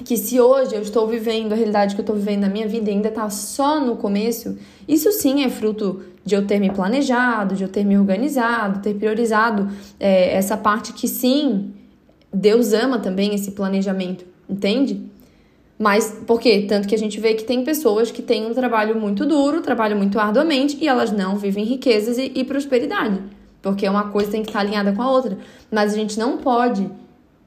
que 0.02 0.16
se 0.16 0.40
hoje 0.40 0.74
eu 0.74 0.82
estou 0.82 1.06
vivendo 1.06 1.52
a 1.52 1.56
realidade 1.56 1.94
que 1.94 2.00
eu 2.00 2.04
estou 2.04 2.16
vivendo 2.16 2.40
na 2.40 2.48
minha 2.48 2.66
vida 2.66 2.90
e 2.90 2.94
ainda 2.94 3.08
está 3.08 3.28
só 3.30 3.80
no 3.80 3.96
começo, 3.96 4.58
isso 4.86 5.10
sim 5.12 5.44
é 5.44 5.48
fruto 5.48 6.02
de 6.24 6.34
eu 6.34 6.46
ter 6.46 6.58
me 6.58 6.70
planejado, 6.70 7.54
de 7.54 7.62
eu 7.62 7.68
ter 7.68 7.84
me 7.84 7.98
organizado, 7.98 8.80
ter 8.80 8.94
priorizado 8.94 9.68
é, 9.98 10.34
essa 10.34 10.56
parte 10.56 10.92
que 10.92 11.08
sim, 11.08 11.72
Deus 12.32 12.72
ama 12.72 12.98
também 12.98 13.34
esse 13.34 13.52
planejamento, 13.52 14.24
entende? 14.48 15.00
Mas 15.78 16.16
por 16.26 16.40
quê? 16.40 16.64
Tanto 16.68 16.86
que 16.86 16.94
a 16.94 16.98
gente 16.98 17.18
vê 17.18 17.34
que 17.34 17.42
tem 17.42 17.64
pessoas 17.64 18.10
que 18.10 18.22
têm 18.22 18.46
um 18.46 18.54
trabalho 18.54 19.00
muito 19.00 19.26
duro, 19.26 19.60
trabalham 19.60 19.98
muito 19.98 20.18
arduamente 20.18 20.78
e 20.80 20.86
elas 20.86 21.10
não 21.10 21.36
vivem 21.36 21.64
riquezas 21.64 22.18
e, 22.18 22.30
e 22.36 22.44
prosperidade. 22.44 23.20
Porque 23.60 23.88
uma 23.88 24.08
coisa 24.08 24.30
tem 24.30 24.42
que 24.42 24.48
estar 24.48 24.60
alinhada 24.60 24.92
com 24.92 25.02
a 25.02 25.10
outra. 25.10 25.38
Mas 25.70 25.92
a 25.92 25.96
gente 25.96 26.18
não 26.18 26.36
pode 26.36 26.88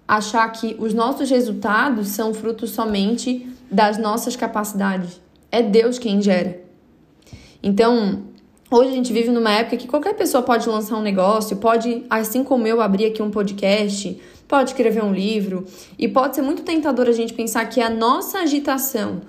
achar 0.08 0.48
que 0.52 0.76
os 0.80 0.94
nossos 0.94 1.30
resultados 1.30 2.10
são 2.10 2.34
frutos 2.34 2.72
somente 2.72 3.48
das 3.70 3.98
nossas 3.98 4.36
capacidades. 4.36 5.20
É 5.52 5.62
Deus 5.62 5.98
quem 5.98 6.22
gera. 6.22 6.62
Então, 7.62 8.24
hoje 8.70 8.92
a 8.92 8.94
gente 8.94 9.12
vive 9.12 9.30
numa 9.32 9.52
época 9.52 9.78
que 9.78 9.88
qualquer 9.88 10.14
pessoa 10.14 10.44
pode 10.44 10.70
lançar 10.70 10.98
um 10.98 11.02
negócio, 11.02 11.58
pode, 11.58 12.06
assim 12.10 12.44
como 12.44 12.68
eu, 12.68 12.82
abrir 12.82 13.06
aqui 13.08 13.22
um 13.22 13.32
podcast, 13.32 14.22
pode 14.48 14.72
escrever 14.72 15.04
um 15.04 15.14
livro, 15.14 15.66
e 15.98 16.08
pode 16.08 16.36
ser 16.36 16.44
muito 16.44 16.62
tentador 16.62 17.08
a 17.08 17.12
gente 17.12 17.34
pensar 17.34 17.66
que 17.66 17.82
a 17.82 17.90
nossa 17.90 18.40
agitação 18.40 19.22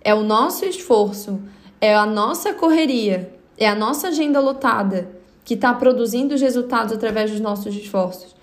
é 0.00 0.14
o 0.14 0.22
nosso 0.22 0.64
esforço, 0.64 1.38
é 1.80 1.94
a 1.94 2.06
nossa 2.06 2.54
correria, 2.54 3.34
é 3.58 3.68
a 3.68 3.74
nossa 3.74 4.08
agenda 4.08 4.40
lotada 4.40 5.10
que 5.44 5.54
está 5.54 5.74
produzindo 5.74 6.34
os 6.34 6.40
resultados 6.40 6.92
através 6.92 7.30
dos 7.30 7.40
nossos 7.40 7.74
esforços 7.74 8.37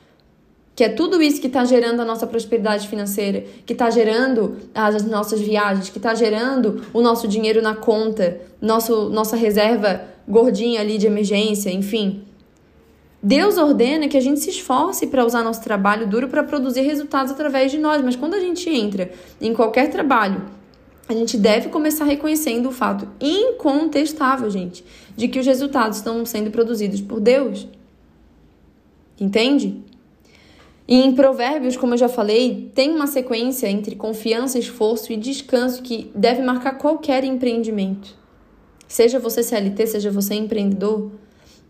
que 0.75 0.83
é 0.83 0.89
tudo 0.89 1.21
isso 1.21 1.39
que 1.39 1.47
está 1.47 1.63
gerando 1.63 2.01
a 2.01 2.05
nossa 2.05 2.27
prosperidade 2.27 2.87
financeira, 2.89 3.45
que 3.65 3.71
está 3.71 3.89
gerando 3.89 4.57
as 4.73 5.05
nossas 5.05 5.39
viagens, 5.39 5.89
que 5.89 5.97
está 5.97 6.13
gerando 6.13 6.83
o 6.93 7.01
nosso 7.01 7.27
dinheiro 7.29 7.61
na 7.61 7.73
conta, 7.73 8.41
nosso, 8.61 9.09
nossa 9.09 9.37
reserva 9.37 10.01
gordinha 10.27 10.81
ali 10.81 10.97
de 10.97 11.07
emergência, 11.07 11.69
enfim. 11.71 12.23
Deus 13.23 13.57
ordena 13.57 14.09
que 14.09 14.17
a 14.17 14.21
gente 14.21 14.41
se 14.41 14.49
esforce 14.49 15.07
para 15.07 15.25
usar 15.25 15.43
nosso 15.43 15.63
trabalho 15.63 16.05
duro 16.05 16.27
para 16.27 16.43
produzir 16.43 16.81
resultados 16.81 17.31
através 17.31 17.71
de 17.71 17.79
nós, 17.79 18.03
mas 18.03 18.17
quando 18.17 18.33
a 18.33 18.39
gente 18.39 18.69
entra 18.69 19.11
em 19.41 19.53
qualquer 19.53 19.89
trabalho, 19.89 20.43
a 21.07 21.13
gente 21.13 21.37
deve 21.37 21.69
começar 21.69 22.03
reconhecendo 22.03 22.67
o 22.67 22.71
fato 22.71 23.07
incontestável, 23.21 24.49
gente, 24.49 24.83
de 25.15 25.27
que 25.27 25.39
os 25.39 25.45
resultados 25.45 25.99
estão 25.99 26.25
sendo 26.25 26.51
produzidos 26.51 26.99
por 26.99 27.21
Deus. 27.21 27.67
Entende? 29.19 29.81
E 30.87 31.01
em 31.01 31.15
Provérbios, 31.15 31.75
como 31.75 31.95
eu 31.95 31.97
já 31.97 32.07
falei, 32.07 32.71
tem 32.75 32.91
uma 32.91 33.07
sequência 33.07 33.67
entre 33.67 33.95
confiança, 33.95 34.59
esforço 34.59 35.11
e 35.11 35.17
descanso 35.17 35.81
que 35.81 36.11
deve 36.13 36.43
marcar 36.43 36.77
qualquer 36.77 37.23
empreendimento. 37.23 38.15
Seja 38.87 39.17
você 39.17 39.41
CLT, 39.41 39.87
seja 39.87 40.11
você 40.11 40.35
empreendedor. 40.35 41.11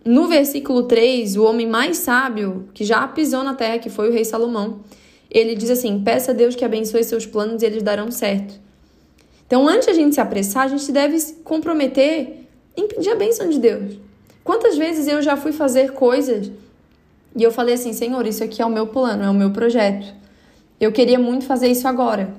No 0.03 0.27
versículo 0.27 0.83
3, 0.83 1.37
o 1.37 1.43
homem 1.43 1.65
mais 1.65 1.97
sábio 1.97 2.67
que 2.73 2.83
já 2.83 3.07
pisou 3.07 3.43
na 3.43 3.53
terra, 3.53 3.79
que 3.79 3.89
foi 3.89 4.09
o 4.09 4.11
rei 4.11 4.25
Salomão, 4.25 4.81
ele 5.31 5.55
diz 5.55 5.69
assim: 5.69 6.03
Peça 6.03 6.31
a 6.31 6.33
Deus 6.33 6.55
que 6.55 6.65
abençoe 6.65 7.03
seus 7.03 7.25
planos 7.25 7.61
e 7.61 7.65
eles 7.65 7.81
darão 7.81 8.11
certo. 8.11 8.59
Então, 9.47 9.67
antes 9.67 9.85
de 9.85 9.91
a 9.91 9.95
gente 9.95 10.13
se 10.15 10.21
apressar, 10.21 10.63
a 10.63 10.67
gente 10.67 10.91
deve 10.91 11.17
se 11.19 11.35
comprometer 11.35 12.47
impedir 12.75 13.11
a 13.11 13.15
bênção 13.15 13.49
de 13.49 13.59
Deus. 13.59 13.97
Quantas 14.43 14.77
vezes 14.77 15.07
eu 15.07 15.21
já 15.21 15.37
fui 15.37 15.51
fazer 15.51 15.93
coisas 15.93 16.51
e 17.35 17.43
eu 17.43 17.51
falei 17.51 17.75
assim: 17.75 17.93
Senhor, 17.93 18.25
isso 18.25 18.43
aqui 18.43 18.61
é 18.61 18.65
o 18.65 18.69
meu 18.69 18.87
plano, 18.87 19.23
é 19.23 19.29
o 19.29 19.33
meu 19.33 19.51
projeto. 19.51 20.13
Eu 20.79 20.91
queria 20.91 21.19
muito 21.19 21.45
fazer 21.45 21.67
isso 21.67 21.87
agora. 21.87 22.33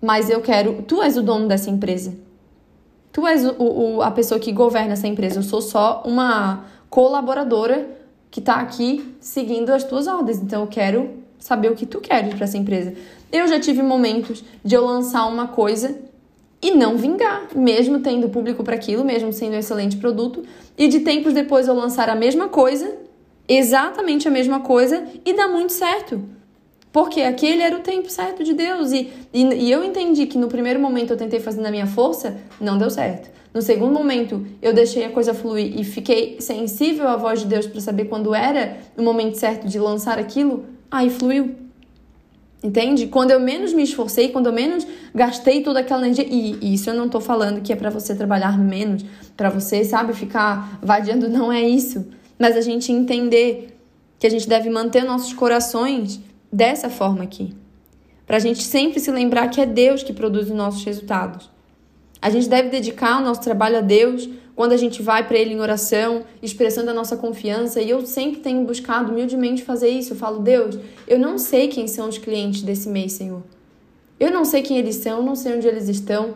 Mas 0.00 0.30
eu 0.30 0.40
quero. 0.40 0.82
Tu 0.82 1.02
és 1.02 1.16
o 1.16 1.22
dono 1.22 1.48
dessa 1.48 1.70
empresa. 1.70 2.14
Tu 3.12 3.26
és 3.26 3.44
o, 3.44 3.54
o, 3.58 4.02
a 4.02 4.10
pessoa 4.10 4.38
que 4.38 4.52
governa 4.52 4.92
essa 4.92 5.06
empresa. 5.06 5.40
Eu 5.40 5.42
sou 5.42 5.60
só 5.60 6.02
uma 6.06 6.64
colaboradora 6.88 7.88
que 8.30 8.40
está 8.40 8.56
aqui 8.56 9.16
seguindo 9.20 9.70
as 9.70 9.84
tuas 9.84 10.06
ordens. 10.06 10.38
Então 10.38 10.62
eu 10.62 10.66
quero 10.66 11.10
saber 11.38 11.70
o 11.70 11.74
que 11.74 11.86
tu 11.86 12.00
queres 12.00 12.34
para 12.34 12.44
essa 12.44 12.58
empresa. 12.58 12.94
Eu 13.32 13.46
já 13.46 13.58
tive 13.58 13.82
momentos 13.82 14.44
de 14.64 14.74
eu 14.74 14.84
lançar 14.84 15.26
uma 15.26 15.48
coisa 15.48 15.98
e 16.60 16.72
não 16.72 16.96
vingar, 16.96 17.48
mesmo 17.54 18.00
tendo 18.00 18.28
público 18.28 18.64
para 18.64 18.74
aquilo, 18.74 19.04
mesmo 19.04 19.32
sendo 19.32 19.54
um 19.54 19.58
excelente 19.58 19.96
produto, 19.96 20.44
e 20.76 20.88
de 20.88 21.00
tempos 21.00 21.32
depois 21.32 21.68
eu 21.68 21.74
lançar 21.74 22.08
a 22.08 22.16
mesma 22.16 22.48
coisa, 22.48 22.96
exatamente 23.48 24.28
a 24.28 24.30
mesma 24.30 24.60
coisa, 24.60 25.04
e 25.24 25.32
dá 25.32 25.48
muito 25.48 25.72
certo. 25.72 26.22
Porque 26.92 27.20
aquele 27.20 27.62
era 27.62 27.76
o 27.76 27.80
tempo 27.80 28.10
certo 28.10 28.42
de 28.42 28.54
Deus. 28.54 28.92
E, 28.92 29.12
e, 29.32 29.44
e, 29.44 29.70
eu 29.70 29.84
entendi 29.84 30.26
que 30.26 30.38
no 30.38 30.48
primeiro 30.48 30.80
momento 30.80 31.12
eu 31.12 31.16
tentei 31.16 31.40
fazer 31.40 31.60
na 31.60 31.70
minha 31.70 31.86
força, 31.86 32.36
não 32.60 32.78
deu 32.78 32.90
certo. 32.90 33.30
No 33.52 33.62
segundo 33.62 33.92
momento, 33.92 34.46
eu 34.60 34.72
deixei 34.72 35.04
a 35.04 35.10
coisa 35.10 35.32
fluir 35.32 35.78
e 35.78 35.84
fiquei 35.84 36.40
sensível 36.40 37.08
à 37.08 37.16
voz 37.16 37.40
de 37.40 37.46
Deus 37.46 37.66
para 37.66 37.80
saber 37.80 38.04
quando 38.04 38.34
era 38.34 38.78
o 38.96 39.02
momento 39.02 39.36
certo 39.36 39.66
de 39.66 39.78
lançar 39.78 40.18
aquilo, 40.18 40.66
aí 40.90 41.10
fluiu. 41.10 41.54
Entende? 42.62 43.06
Quando 43.06 43.30
eu 43.30 43.38
menos 43.38 43.72
me 43.72 43.84
esforcei, 43.84 44.30
quando 44.30 44.46
eu 44.46 44.52
menos 44.52 44.86
gastei 45.14 45.62
toda 45.62 45.80
aquela 45.80 46.02
energia, 46.02 46.26
e, 46.28 46.58
e 46.60 46.74
isso 46.74 46.90
eu 46.90 46.94
não 46.94 47.08
tô 47.08 47.20
falando 47.20 47.60
que 47.62 47.72
é 47.72 47.76
para 47.76 47.90
você 47.90 48.14
trabalhar 48.14 48.58
menos, 48.58 49.04
para 49.36 49.48
você, 49.48 49.84
sabe, 49.84 50.12
ficar 50.12 50.78
vadiando, 50.82 51.28
não 51.28 51.52
é 51.52 51.62
isso. 51.62 52.04
Mas 52.38 52.56
a 52.56 52.60
gente 52.60 52.92
entender 52.92 53.76
que 54.18 54.26
a 54.26 54.30
gente 54.30 54.48
deve 54.48 54.70
manter 54.70 55.04
nossos 55.04 55.32
corações 55.32 56.20
dessa 56.52 56.88
forma 56.88 57.24
aqui. 57.24 57.54
Pra 58.26 58.38
gente 58.38 58.62
sempre 58.62 59.00
se 59.00 59.10
lembrar 59.10 59.48
que 59.48 59.60
é 59.60 59.66
Deus 59.66 60.02
que 60.02 60.12
produz 60.12 60.48
os 60.48 60.54
nossos 60.54 60.84
resultados. 60.84 61.50
A 62.20 62.30
gente 62.30 62.48
deve 62.48 62.68
dedicar 62.68 63.20
o 63.20 63.24
nosso 63.24 63.40
trabalho 63.40 63.78
a 63.78 63.80
Deus 63.80 64.28
quando 64.54 64.72
a 64.72 64.76
gente 64.76 65.00
vai 65.00 65.26
para 65.26 65.38
Ele 65.38 65.54
em 65.54 65.60
oração, 65.60 66.24
expressando 66.42 66.90
a 66.90 66.94
nossa 66.94 67.16
confiança. 67.16 67.80
E 67.80 67.88
eu 67.88 68.04
sempre 68.04 68.40
tenho 68.40 68.64
buscado 68.64 69.12
humildemente 69.12 69.62
fazer 69.62 69.88
isso. 69.88 70.12
Eu 70.12 70.16
falo, 70.16 70.40
Deus, 70.40 70.76
eu 71.06 71.18
não 71.18 71.38
sei 71.38 71.68
quem 71.68 71.86
são 71.86 72.08
os 72.08 72.18
clientes 72.18 72.62
desse 72.62 72.88
mês, 72.88 73.12
Senhor. 73.12 73.42
Eu 74.18 74.32
não 74.32 74.44
sei 74.44 74.62
quem 74.62 74.76
eles 74.78 74.96
são, 74.96 75.22
não 75.22 75.36
sei 75.36 75.56
onde 75.56 75.68
eles 75.68 75.88
estão, 75.88 76.34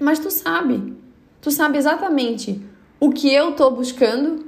mas 0.00 0.18
tu 0.18 0.30
sabe. 0.32 0.94
Tu 1.40 1.50
sabe 1.52 1.78
exatamente 1.78 2.60
o 2.98 3.10
que 3.10 3.32
eu 3.32 3.50
estou 3.50 3.70
buscando 3.70 4.44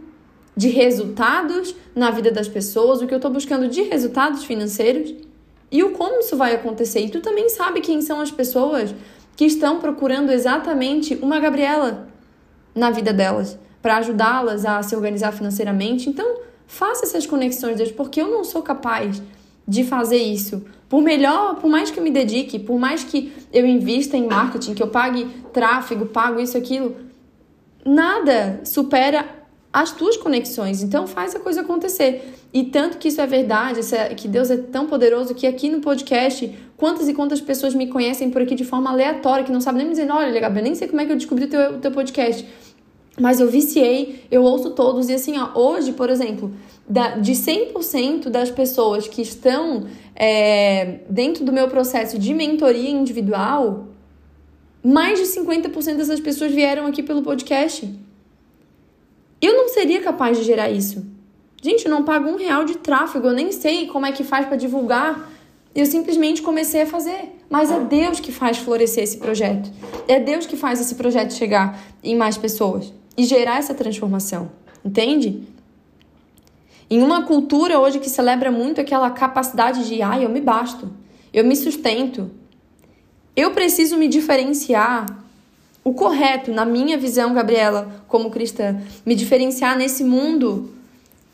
de 0.57 0.69
resultados 0.69 1.77
na 1.95 2.11
vida 2.11 2.31
das 2.31 2.49
pessoas, 2.49 3.03
o 3.03 3.07
que 3.07 3.13
eu 3.13 3.19
estou 3.19 3.31
buscando 3.31 3.69
de 3.69 3.83
resultados 3.83 4.45
financeiros 4.45 5.15
e 5.71 5.83
o 5.83 5.91
como 5.91 6.21
isso 6.21 6.37
vai 6.37 6.55
acontecer. 6.55 7.01
E 7.01 7.11
tu 7.11 7.21
também 7.21 7.49
sabe 7.49 7.81
quem 7.81 8.01
são 8.01 8.21
as 8.21 8.31
pessoas 8.31 8.95
que 9.37 9.45
estão 9.45 9.79
procurando 9.79 10.33
exatamente 10.33 11.15
uma 11.21 11.39
Gabriela 11.39 12.09
na 12.75 12.91
vida 12.91 13.13
delas, 13.13 13.59
para 13.83 13.99
ajudá-las 13.99 14.65
a 14.65 14.83
se 14.83 14.97
organizar 14.97 15.33
financeiramente. 15.33 16.09
Então, 16.09 16.39
faça 16.67 17.05
essas 17.05 17.27
conexões, 17.27 17.77
Deus, 17.77 17.93
porque 17.93 18.21
eu 18.21 18.29
não 18.29 18.43
sou 18.43 18.63
capaz 18.63 19.23
de 19.69 19.85
fazer 19.85 20.19
isso. 20.19 20.65
Por 20.89 21.03
melhor, 21.03 21.57
por 21.57 21.69
mais 21.69 21.91
que 21.91 21.99
eu 21.99 22.05
me 22.05 22.11
dedique, 22.11 22.59
por 22.59 22.79
mais 22.79 23.05
que 23.05 23.33
eu 23.53 23.67
invista 23.67 24.17
em 24.17 24.27
marketing, 24.27 24.75
que 24.75 24.83
eu 24.83 24.89
pague 24.89 25.27
tráfego, 25.53 26.07
pago 26.07 26.41
isso, 26.41 26.57
aquilo, 26.57 26.97
nada 27.85 28.61
supera 28.65 29.27
as 29.77 29.93
tuas 29.93 30.17
conexões. 30.17 30.83
Então 30.83 31.07
faz 31.07 31.37
a 31.37 31.39
coisa 31.39 31.61
acontecer. 31.61 32.33
E 32.51 32.65
tanto 32.65 32.97
que 32.97 33.09
isso 33.09 33.21
é 33.21 33.27
verdade, 33.27 33.81
é, 33.95 34.15
que 34.15 34.27
Deus 34.27 34.51
é 34.51 34.57
tão 34.57 34.87
poderoso 34.87 35.35
que 35.35 35.47
aqui 35.47 35.69
no 35.69 35.83
podcast, 35.83 36.51
quantas 36.79 37.07
e 37.11 37.13
quantas 37.13 37.43
pessoas 37.43 37.75
me 37.75 37.87
conhecem 37.87 38.31
por 38.31 38.41
aqui 38.41 38.55
de 38.55 38.65
forma 38.65 38.91
aleatória, 38.91 39.45
que 39.45 39.53
não 39.53 39.61
sabem 39.61 39.81
nem 39.81 39.89
me 39.89 39.93
dizer, 39.93 40.11
olha, 40.11 40.41
Gabriel, 40.41 40.65
nem 40.65 40.75
sei 40.75 40.89
como 40.89 41.03
é 41.03 41.05
que 41.05 41.13
eu 41.13 41.17
descobri 41.17 41.45
o 41.45 41.49
teu, 41.49 41.75
o 41.75 41.79
teu 41.79 41.91
podcast. 41.91 42.49
Mas 43.21 43.39
eu 43.39 43.51
viciei, 43.51 44.25
eu 44.31 44.45
ouço 44.45 44.71
todos. 44.71 45.11
E 45.11 45.15
assim, 45.15 45.35
ó, 45.37 45.51
hoje, 45.55 45.93
por 45.93 46.09
exemplo, 46.09 46.55
da, 46.89 47.17
de 47.17 47.33
100% 47.33 48.31
das 48.31 48.51
pessoas 48.51 49.07
que 49.07 49.21
estão 49.21 49.85
é, 50.15 51.01
dentro 51.11 51.45
do 51.45 51.53
meu 51.53 51.69
processo 51.69 52.19
de 52.19 52.33
mentoria 52.33 52.89
individual, 52.89 53.89
mais 54.83 55.19
de 55.19 55.27
50% 55.27 55.97
dessas 55.97 56.21
pessoas 56.21 56.51
vieram 56.51 56.87
aqui 56.87 57.03
pelo 57.03 57.21
podcast. 57.21 58.06
Eu 59.41 59.57
não 59.57 59.69
seria 59.69 60.01
capaz 60.01 60.39
de 60.39 60.45
gerar 60.45 60.71
isso. 60.71 61.07
Gente, 61.63 61.87
eu 61.87 61.91
não 61.91 62.05
pago 62.05 62.29
um 62.29 62.37
real 62.37 62.65
de 62.65 62.77
tráfego, 62.77 63.29
eu 63.29 63.33
nem 63.33 63.53
sei 63.53 63.87
como 63.87 64.07
é 64.07 64.13
que 64.13 64.25
faz 64.25 64.47
para 64.47 64.57
divulgar. 64.57 65.31
Eu 65.75 65.85
simplesmente 65.85 66.43
comecei 66.43 66.83
a 66.83 66.87
fazer. 66.87 67.37
Mas 67.49 67.71
é 67.71 67.79
Deus 67.81 68.19
que 68.19 68.33
faz 68.33 68.59
florescer 68.59 69.05
esse 69.05 69.19
projeto. 69.19 69.71
É 70.09 70.19
Deus 70.19 70.47
que 70.47 70.57
faz 70.57 70.81
esse 70.81 70.95
projeto 70.95 71.33
chegar 71.33 71.79
em 72.03 72.17
mais 72.17 72.37
pessoas 72.37 72.93
e 73.17 73.25
gerar 73.25 73.59
essa 73.59 73.75
transformação. 73.75 74.51
Entende? 74.85 75.43
Em 76.89 77.03
uma 77.03 77.25
cultura 77.25 77.79
hoje 77.79 77.99
que 77.99 78.09
celebra 78.09 78.51
muito 78.51 78.81
aquela 78.81 79.11
capacidade 79.11 79.89
de, 79.89 80.03
ai, 80.03 80.21
ah, 80.21 80.23
eu 80.23 80.29
me 80.29 80.41
basto, 80.41 80.91
eu 81.33 81.45
me 81.45 81.57
sustento, 81.57 82.31
eu 83.35 83.51
preciso 83.51 83.97
me 83.97 84.07
diferenciar, 84.07 85.05
o 85.87 85.95
correto, 85.95 86.51
na 86.51 86.65
minha 86.65 86.99
visão, 86.99 87.33
Gabriela, 87.33 88.05
como 88.09 88.29
cristã, 88.29 88.77
me 89.07 89.15
diferenciar 89.15 89.79
nesse 89.79 90.03
mundo, 90.03 90.75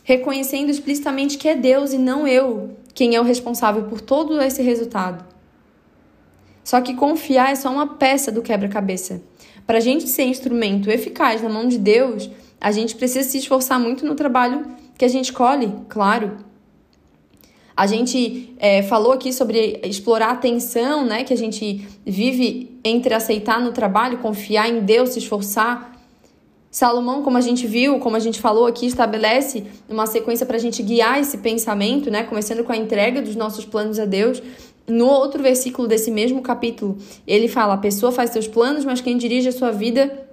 reconhecendo 0.05 0.69
explicitamente 0.69 1.39
que 1.39 1.49
é 1.49 1.57
Deus 1.57 1.95
e 1.95 1.97
não 1.97 2.29
eu 2.29 2.77
quem 2.93 3.15
é 3.15 3.21
o 3.21 3.25
responsável 3.25 3.85
por 3.85 4.03
todo 4.03 4.39
esse 4.43 4.61
resultado. 4.61 5.25
Só 6.63 6.83
que 6.83 6.93
confiar 6.93 7.51
é 7.51 7.55
só 7.55 7.71
uma 7.71 7.95
peça 7.95 8.31
do 8.31 8.43
quebra-cabeça. 8.43 9.23
Para 9.67 9.79
a 9.79 9.81
gente 9.81 10.07
ser 10.07 10.25
instrumento 10.25 10.91
eficaz 10.91 11.41
na 11.41 11.49
mão 11.49 11.67
de 11.67 11.79
Deus, 11.79 12.29
a 12.61 12.71
gente 12.71 12.95
precisa 12.95 13.27
se 13.27 13.39
esforçar 13.39 13.81
muito 13.81 14.05
no 14.05 14.15
trabalho 14.15 14.67
que 14.99 15.07
a 15.07 15.09
gente 15.09 15.31
escolhe, 15.31 15.73
claro. 15.89 16.37
A 17.77 17.87
gente 17.87 18.55
é, 18.59 18.83
falou 18.83 19.13
aqui 19.13 19.33
sobre 19.33 19.81
explorar 19.83 20.31
a 20.31 20.37
tensão, 20.37 21.05
né? 21.05 21.25
Que 21.25 21.33
a 21.33 21.37
gente 21.37 21.87
vive 22.05 22.79
entre 22.85 23.15
aceitar 23.15 23.61
no 23.61 23.73
trabalho, 23.73 24.19
confiar 24.19 24.69
em 24.69 24.81
Deus, 24.81 25.11
se 25.11 25.19
esforçar. 25.19 25.91
Salomão, 26.71 27.23
como 27.23 27.37
a 27.37 27.41
gente 27.41 27.67
viu, 27.67 27.99
como 27.99 28.17
a 28.17 28.19
gente 28.19 28.41
falou 28.41 28.67
aqui, 28.67 28.87
estabelece 28.87 29.65
uma 29.89 30.07
sequência 30.07 30.47
para 30.47 30.57
a 30.57 30.61
gente 30.61 30.83
guiar 30.83 31.21
esse 31.21 31.39
pensamento, 31.39 32.11
né? 32.11 32.25
Começando 32.25 32.65
com 32.65 32.73
a 32.73 32.77
entrega 32.77 33.21
dos 33.21 33.37
nossos 33.37 33.65
planos 33.65 33.99
a 33.99 34.05
Deus. 34.05 34.43
No 34.87 35.07
outro 35.07 35.43
versículo 35.43 35.87
desse 35.87 36.11
mesmo 36.11 36.43
capítulo, 36.43 36.99
ele 37.27 37.49
fala: 37.49 37.75
a 37.75 37.79
pessoa 37.79 38.13
faz 38.13 38.31
seus 38.31 38.49
planos, 38.49 38.85
mas 38.85 39.01
quem 39.01 39.17
dirige 39.17 39.49
a 39.49 39.53
sua 39.53 39.71
vida 39.71 40.27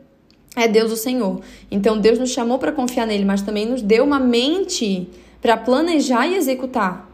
é 0.55 0.67
Deus 0.67 0.91
o 0.91 0.97
Senhor. 0.97 1.41
Então 1.69 1.97
Deus 1.97 2.19
nos 2.19 2.31
chamou 2.31 2.57
para 2.57 2.71
confiar 2.71 3.05
nele, 3.05 3.25
mas 3.25 3.41
também 3.41 3.65
nos 3.65 3.81
deu 3.81 4.03
uma 4.03 4.19
mente 4.19 5.09
para 5.41 5.55
planejar 5.55 6.27
e 6.27 6.35
executar. 6.35 7.08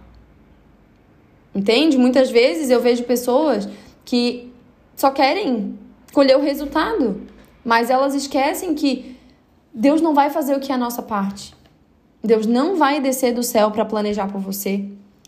Entende? 1.55 1.97
Muitas 1.97 2.29
vezes 2.29 2.69
eu 2.69 2.81
vejo 2.81 3.03
pessoas 3.03 3.69
que 4.03 4.51
só 4.93 5.09
querem 5.09 5.79
colher 6.13 6.37
o 6.37 6.41
resultado, 6.41 7.21
mas 7.63 7.89
elas 7.89 8.13
esquecem 8.13 8.75
que 8.75 9.15
Deus 9.73 10.01
não 10.01 10.13
vai 10.13 10.29
fazer 10.29 10.55
o 10.55 10.59
que 10.59 10.71
é 10.71 10.75
a 10.75 10.77
nossa 10.77 11.01
parte. 11.01 11.55
Deus 12.21 12.45
não 12.45 12.75
vai 12.75 12.99
descer 12.99 13.33
do 13.33 13.43
céu 13.43 13.71
para 13.71 13.85
planejar 13.85 14.27
por 14.27 14.41
você. 14.41 14.85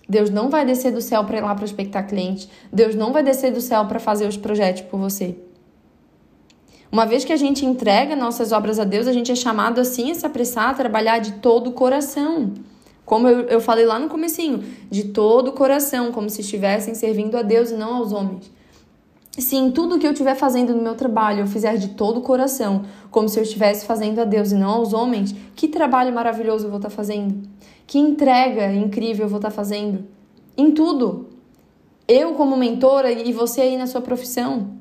Deus 0.09 0.29
não 0.29 0.49
vai 0.49 0.65
descer 0.65 0.91
do 0.91 1.01
céu 1.01 1.23
para 1.23 1.37
ir 1.37 1.41
lá 1.41 1.53
prospectar 1.55 2.07
cliente. 2.07 2.49
Deus 2.71 2.95
não 2.95 3.13
vai 3.13 3.23
descer 3.23 3.51
do 3.51 3.61
céu 3.61 3.85
para 3.85 3.99
fazer 3.99 4.27
os 4.27 4.37
projetos 4.37 4.81
por 4.83 4.99
você. 4.99 5.35
Uma 6.91 7.05
vez 7.05 7.25
que 7.25 7.33
a 7.33 7.37
gente 7.37 7.65
entrega 7.65 8.15
nossas 8.15 8.51
obras 8.51 8.79
a 8.79 8.85
Deus, 8.85 9.07
a 9.07 9.13
gente 9.13 9.31
é 9.31 9.35
chamado 9.35 9.79
assim 9.79 10.11
a 10.11 10.15
se 10.15 10.25
apressar 10.25 10.69
a 10.69 10.73
trabalhar 10.73 11.19
de 11.19 11.33
todo 11.33 11.69
o 11.69 11.73
coração. 11.73 12.53
Como 13.07 13.25
eu, 13.25 13.43
eu 13.43 13.61
falei 13.61 13.85
lá 13.85 13.97
no 13.97 14.09
comecinho, 14.09 14.61
de 14.91 15.05
todo 15.05 15.47
o 15.47 15.51
coração, 15.53 16.11
como 16.11 16.29
se 16.29 16.41
estivessem 16.41 16.93
servindo 16.93 17.37
a 17.37 17.41
Deus 17.41 17.71
e 17.71 17.75
não 17.75 17.95
aos 17.95 18.11
homens. 18.11 18.51
Se 19.31 19.55
em 19.55 19.71
tudo 19.71 19.97
que 19.97 20.05
eu 20.05 20.11
estiver 20.11 20.35
fazendo 20.35 20.75
no 20.75 20.81
meu 20.81 20.93
trabalho 20.93 21.39
eu 21.39 21.47
fizer 21.47 21.77
de 21.77 21.91
todo 21.91 22.17
o 22.17 22.21
coração, 22.21 22.83
como 23.09 23.29
se 23.29 23.39
eu 23.39 23.43
estivesse 23.43 23.85
fazendo 23.85 24.19
a 24.19 24.25
Deus 24.25 24.51
e 24.51 24.55
não 24.55 24.71
aos 24.71 24.91
homens, 24.91 25.33
que 25.55 25.69
trabalho 25.69 26.13
maravilhoso 26.13 26.65
eu 26.65 26.69
vou 26.69 26.79
estar 26.79 26.89
fazendo? 26.89 27.47
Que 27.87 27.97
entrega 27.97 28.73
incrível 28.73 29.23
eu 29.23 29.29
vou 29.29 29.37
estar 29.37 29.51
fazendo? 29.51 30.03
Em 30.57 30.71
tudo. 30.71 31.29
Eu 32.09 32.33
como 32.33 32.57
mentora 32.57 33.09
e 33.09 33.31
você 33.31 33.61
aí 33.61 33.77
na 33.77 33.87
sua 33.87 34.01
profissão. 34.01 34.71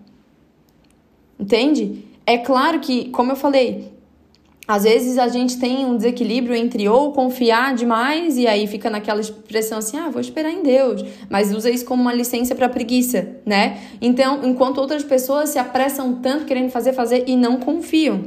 Entende? 1.38 2.04
É 2.26 2.38
claro 2.38 2.80
que, 2.80 3.09
como 3.11 3.30
eu 3.30 3.37
falei, 3.37 3.96
às 4.68 4.82
vezes 4.82 5.16
a 5.16 5.28
gente 5.28 5.58
tem 5.58 5.87
um 5.87 5.96
desequilíbrio 5.96 6.56
entre 6.56 6.88
ou 6.88 7.12
confiar 7.12 7.75
demais 7.75 8.37
e 8.37 8.49
aí 8.49 8.66
fica 8.66 8.90
naquela 8.90 9.20
expressão 9.20 9.78
assim, 9.78 9.96
ah, 9.96 10.08
vou 10.08 10.20
esperar 10.20 10.50
em 10.50 10.62
Deus, 10.62 11.04
mas 11.30 11.54
usa 11.54 11.70
isso 11.70 11.85
como 11.85 12.02
uma 12.02 12.12
licença 12.12 12.52
para 12.54 12.68
preguiça, 12.68 13.37
né? 13.46 13.80
Então, 14.00 14.44
enquanto 14.44 14.78
outras 14.78 15.04
pessoas 15.04 15.50
se 15.50 15.58
apressam 15.58 16.16
tanto 16.16 16.46
querendo 16.46 16.70
fazer, 16.70 16.92
fazer 16.92 17.25
e 17.28 17.37
não 17.37 17.58
confiam. 17.58 18.25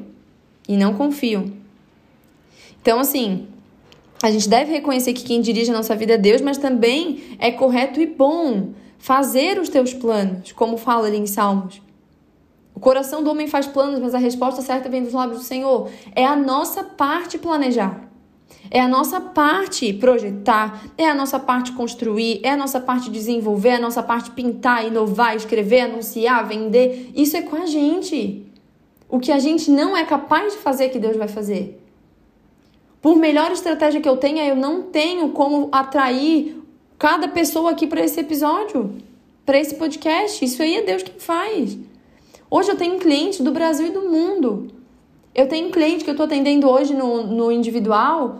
e 0.67 0.77
não 0.77 0.93
confiam. 0.93 1.51
Então, 2.81 2.99
assim, 2.99 3.47
a 4.21 4.31
gente 4.31 4.47
deve 4.47 4.71
reconhecer 4.71 5.13
que 5.13 5.23
quem 5.23 5.41
dirige 5.41 5.71
a 5.71 5.73
nossa 5.73 5.95
vida 5.95 6.13
é 6.13 6.17
Deus, 6.17 6.41
mas 6.41 6.57
também 6.57 7.21
é 7.39 7.51
correto 7.51 7.99
e 7.99 8.05
bom 8.05 8.69
fazer 8.97 9.59
os 9.59 9.67
teus 9.67 9.93
planos, 9.93 10.51
como 10.51 10.77
fala 10.77 11.07
ali 11.07 11.17
em 11.17 11.25
Salmos. 11.25 11.81
O 12.79 12.81
coração 12.81 13.21
do 13.21 13.29
homem 13.29 13.45
faz 13.45 13.67
planos, 13.67 13.99
mas 13.99 14.15
a 14.15 14.17
resposta 14.17 14.61
certa 14.61 14.87
vem 14.87 15.03
dos 15.03 15.11
lábios 15.11 15.39
do 15.39 15.43
Senhor. 15.43 15.89
É 16.15 16.25
a 16.25 16.33
nossa 16.33 16.81
parte 16.81 17.37
planejar. 17.37 18.07
É 18.71 18.79
a 18.79 18.87
nossa 18.87 19.19
parte 19.19 19.91
projetar, 19.91 20.81
é 20.97 21.05
a 21.05 21.13
nossa 21.13 21.37
parte 21.37 21.73
construir, 21.73 22.39
é 22.41 22.51
a 22.51 22.55
nossa 22.55 22.79
parte 22.79 23.11
desenvolver, 23.11 23.67
é 23.67 23.75
a 23.75 23.81
nossa 23.81 24.01
parte 24.01 24.31
pintar, 24.31 24.87
inovar, 24.87 25.35
escrever, 25.35 25.81
anunciar, 25.81 26.47
vender. 26.47 27.11
Isso 27.13 27.35
é 27.35 27.41
com 27.41 27.57
a 27.57 27.65
gente. 27.65 28.45
O 29.09 29.19
que 29.19 29.33
a 29.33 29.39
gente 29.39 29.69
não 29.69 29.97
é 29.97 30.05
capaz 30.05 30.53
de 30.53 30.59
fazer, 30.59 30.87
que 30.87 30.99
Deus 30.99 31.17
vai 31.17 31.27
fazer. 31.27 31.83
Por 33.01 33.17
melhor 33.17 33.51
estratégia 33.51 33.99
que 33.99 34.07
eu 34.07 34.15
tenha, 34.15 34.45
eu 34.45 34.55
não 34.55 34.83
tenho 34.83 35.31
como 35.31 35.67
atrair 35.69 36.63
cada 36.97 37.27
pessoa 37.27 37.71
aqui 37.71 37.85
para 37.85 37.99
esse 37.99 38.21
episódio, 38.21 38.95
para 39.45 39.59
esse 39.59 39.75
podcast. 39.75 40.45
Isso 40.45 40.63
aí 40.63 40.77
é 40.77 40.81
Deus 40.81 41.03
quem 41.03 41.19
faz. 41.19 41.77
Hoje 42.51 42.71
eu 42.71 42.75
tenho 42.75 42.97
clientes 42.97 43.41
do 43.41 43.51
Brasil 43.51 43.87
e 43.87 43.91
do 43.91 44.09
mundo. 44.09 44.69
Eu 45.35 45.47
tenho 45.47 45.69
cliente 45.69 46.03
que 46.03 46.09
eu 46.09 46.13
estou 46.13 46.25
atendendo 46.25 46.67
hoje 46.67 46.95
no, 46.95 47.23
no 47.27 47.51
individual, 47.51 48.39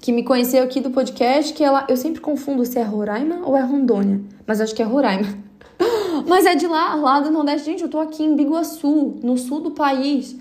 que 0.00 0.10
me 0.10 0.24
conheceu 0.24 0.64
aqui 0.64 0.80
do 0.80 0.90
podcast, 0.90 1.52
que 1.52 1.62
ela. 1.62 1.86
Eu 1.88 1.96
sempre 1.96 2.20
confundo 2.20 2.64
se 2.64 2.76
é 2.76 2.82
Roraima 2.82 3.42
ou 3.44 3.56
é 3.56 3.62
Rondônia, 3.62 4.20
mas 4.44 4.60
acho 4.60 4.74
que 4.74 4.82
é 4.82 4.84
Roraima. 4.84 5.46
Mas 6.26 6.46
é 6.46 6.56
de 6.56 6.66
lá, 6.66 6.94
lá 6.94 7.20
do 7.20 7.30
Nordeste. 7.30 7.66
Gente, 7.66 7.82
eu 7.82 7.90
tô 7.90 8.00
aqui 8.00 8.24
em 8.24 8.34
Biguaçu, 8.34 9.16
no 9.22 9.36
sul 9.36 9.60
do 9.60 9.72
país. 9.72 10.34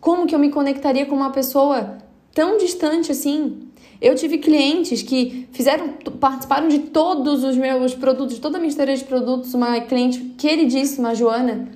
Como 0.00 0.26
que 0.26 0.34
eu 0.34 0.38
me 0.38 0.50
conectaria 0.50 1.04
com 1.04 1.14
uma 1.14 1.30
pessoa 1.30 1.98
tão 2.34 2.56
distante 2.56 3.12
assim? 3.12 3.68
Eu 4.00 4.14
tive 4.14 4.38
clientes 4.38 5.02
que 5.02 5.46
fizeram, 5.52 5.90
participaram 6.18 6.68
de 6.68 6.78
todos 6.78 7.44
os 7.44 7.54
meus 7.56 7.94
produtos, 7.94 8.38
toda 8.38 8.56
a 8.56 8.60
minha 8.60 8.70
história 8.70 8.96
de 8.96 9.04
produtos. 9.04 9.52
Uma 9.52 9.78
cliente 9.82 10.20
queridíssima, 10.38 11.10
a 11.10 11.14
Joana, 11.14 11.68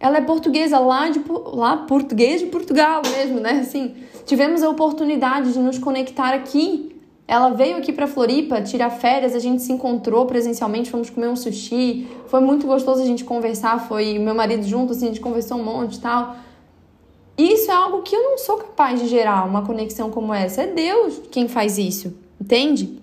ela 0.00 0.16
é 0.16 0.20
portuguesa 0.22 0.78
lá 0.78 1.10
de 1.10 1.20
lá 1.52 1.76
português 1.76 2.40
de 2.40 2.46
Portugal 2.46 3.02
mesmo, 3.04 3.38
né? 3.38 3.60
Assim, 3.60 3.94
tivemos 4.24 4.62
a 4.62 4.70
oportunidade 4.70 5.52
de 5.52 5.58
nos 5.58 5.78
conectar 5.78 6.32
aqui. 6.32 6.96
Ela 7.28 7.50
veio 7.50 7.76
aqui 7.76 7.92
para 7.92 8.06
Floripa 8.06 8.62
tirar 8.62 8.90
férias, 8.90 9.36
a 9.36 9.38
gente 9.38 9.62
se 9.62 9.70
encontrou 9.70 10.24
presencialmente, 10.24 10.90
fomos 10.90 11.10
comer 11.10 11.28
um 11.28 11.36
sushi. 11.36 12.08
Foi 12.26 12.40
muito 12.40 12.66
gostoso 12.66 13.02
a 13.02 13.04
gente 13.04 13.24
conversar, 13.24 13.86
foi 13.86 14.18
meu 14.18 14.34
marido 14.34 14.64
junto, 14.64 14.92
assim, 14.92 15.04
a 15.04 15.08
gente 15.08 15.20
conversou 15.20 15.58
um 15.58 15.62
monte 15.62 15.96
e 15.96 16.00
tal. 16.00 16.34
Isso 17.36 17.70
é 17.70 17.74
algo 17.74 18.02
que 18.02 18.16
eu 18.16 18.22
não 18.22 18.38
sou 18.38 18.56
capaz 18.56 19.00
de 19.00 19.06
gerar, 19.06 19.46
uma 19.46 19.64
conexão 19.64 20.10
como 20.10 20.32
essa. 20.32 20.62
É 20.62 20.66
Deus 20.66 21.20
quem 21.30 21.46
faz 21.46 21.78
isso, 21.78 22.16
entende? 22.40 22.98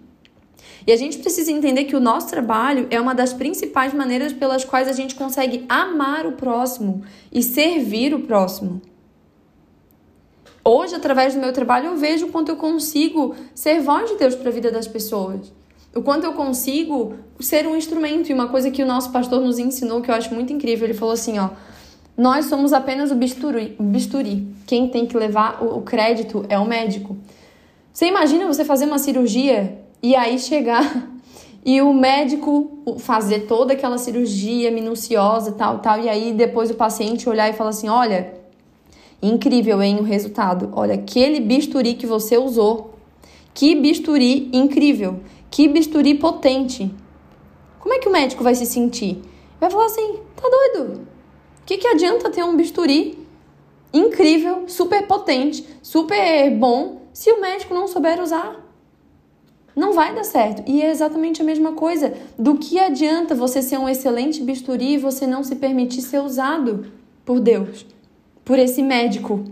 E 0.86 0.92
a 0.92 0.96
gente 0.96 1.18
precisa 1.18 1.52
entender 1.52 1.86
que 1.86 1.96
o 1.96 2.00
nosso 2.00 2.30
trabalho 2.30 2.88
é 2.90 3.00
uma 3.00 3.14
das 3.14 3.34
principais 3.34 3.94
maneiras 3.94 4.34
pelas 4.34 4.64
quais 4.64 4.88
a 4.88 4.94
gente 4.94 5.16
consegue 5.16 5.66
amar 5.68 6.26
o 6.26 6.34
próximo 6.34 7.04
e 7.32 7.44
servir 7.44 8.14
o 8.14 8.22
próximo. 8.22 8.82
Hoje, 10.64 10.96
através 10.96 11.34
do 11.34 11.40
meu 11.40 11.54
trabalho, 11.54 11.88
eu 11.88 11.96
vejo 11.96 12.26
o 12.26 12.30
quanto 12.30 12.50
eu 12.50 12.58
consigo 12.58 13.34
ser 13.56 13.80
voz 13.82 14.10
de 14.10 14.18
Deus 14.18 14.36
para 14.36 14.50
a 14.50 14.54
vida 14.54 14.70
das 14.70 14.88
pessoas. 14.88 15.52
O 15.96 16.02
quanto 16.02 16.26
eu 16.26 16.34
consigo 16.34 17.16
ser 17.40 17.66
um 17.66 17.76
instrumento. 17.76 18.30
E 18.30 18.34
uma 18.34 18.50
coisa 18.50 18.70
que 18.70 18.84
o 18.84 18.86
nosso 18.86 19.12
pastor 19.12 19.40
nos 19.40 19.60
ensinou 19.60 20.02
que 20.02 20.12
eu 20.12 20.16
acho 20.16 20.34
muito 20.34 20.52
incrível, 20.52 20.86
ele 20.86 20.94
falou 20.94 21.14
assim, 21.14 21.40
ó, 21.40 21.52
nós 22.18 22.48
somos 22.48 22.74
apenas 22.74 23.12
o 23.12 23.16
bisturi. 23.16 23.78
Bisturi. 23.80 24.48
Quem 24.66 24.90
tem 24.90 25.06
que 25.06 25.16
levar 25.16 25.64
o 25.64 25.82
crédito 25.82 26.46
é 26.50 26.60
o 26.60 26.66
médico. 26.66 27.16
Você 27.94 28.08
imagina 28.08 28.46
você 28.46 28.66
fazer 28.66 28.86
uma 28.86 29.00
cirurgia 29.00 29.80
e 30.02 30.16
aí 30.16 30.40
chegar 30.40 31.08
e 31.66 31.82
o 31.82 31.94
médico 31.94 32.98
fazer 33.00 33.42
toda 33.42 33.74
aquela 33.74 33.98
cirurgia 33.98 34.72
minuciosa, 34.72 35.52
tal, 35.52 35.80
tal, 35.80 36.00
e 36.00 36.10
aí 36.10 36.34
depois 36.34 36.70
o 36.70 36.76
paciente 36.76 37.30
olhar 37.30 37.50
e 37.50 37.54
falar 37.54 37.72
assim: 37.72 37.90
olha, 37.90 38.34
incrível, 39.22 39.82
hein, 39.82 39.98
o 40.00 40.04
resultado. 40.04 40.72
Olha, 40.74 40.96
aquele 40.96 41.40
bisturi 41.40 41.96
que 41.96 42.06
você 42.06 42.38
usou. 42.38 42.94
Que 43.54 43.74
bisturi 43.74 44.50
incrível. 44.54 45.20
Que 45.50 45.68
bisturi 45.68 46.14
potente. 46.14 46.94
Como 47.80 47.94
é 47.94 48.00
que 48.00 48.08
o 48.08 48.12
médico 48.12 48.44
vai 48.44 48.54
se 48.54 48.66
sentir? 48.66 49.22
Vai 49.60 49.70
falar 49.70 49.86
assim: 49.86 50.20
tá 50.36 50.48
doido? 50.48 51.08
que, 51.68 51.78
que 51.78 51.88
adianta 51.88 52.30
ter 52.30 52.44
um 52.44 52.56
bisturi 52.56 53.28
incrível, 53.94 54.64
super 54.68 55.06
potente, 55.06 55.68
super 55.84 56.50
bom, 56.52 57.02
se 57.12 57.30
o 57.30 57.42
médico 57.42 57.74
não 57.74 57.88
souber 57.90 58.22
usar? 58.22 58.56
Não 59.78 59.94
vai 59.94 60.16
dar 60.16 60.24
certo. 60.24 60.64
E 60.66 60.82
é 60.82 60.90
exatamente 60.90 61.40
a 61.40 61.46
mesma 61.46 61.74
coisa. 61.74 62.12
Do 62.36 62.58
que 62.58 62.80
adianta 62.80 63.36
você 63.36 63.62
ser 63.62 63.78
um 63.78 63.88
excelente 63.88 64.42
bisturi 64.42 64.94
e 64.94 64.98
você 64.98 65.28
não 65.28 65.44
se 65.44 65.56
permitir 65.56 66.02
ser 66.02 66.20
usado 66.20 66.88
por 67.24 67.40
Deus, 67.40 67.86
por 68.44 68.58
esse 68.58 68.82
médico, 68.82 69.44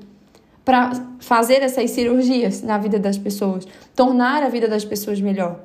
para 0.66 0.94
fazer 1.20 1.62
essas 1.62 1.92
cirurgias 1.92 2.64
na 2.64 2.80
vida 2.80 2.98
das 2.98 3.20
pessoas, 3.20 3.68
tornar 3.96 4.42
a 4.42 4.50
vida 4.50 4.68
das 4.68 4.84
pessoas 4.84 5.22
melhor? 5.22 5.60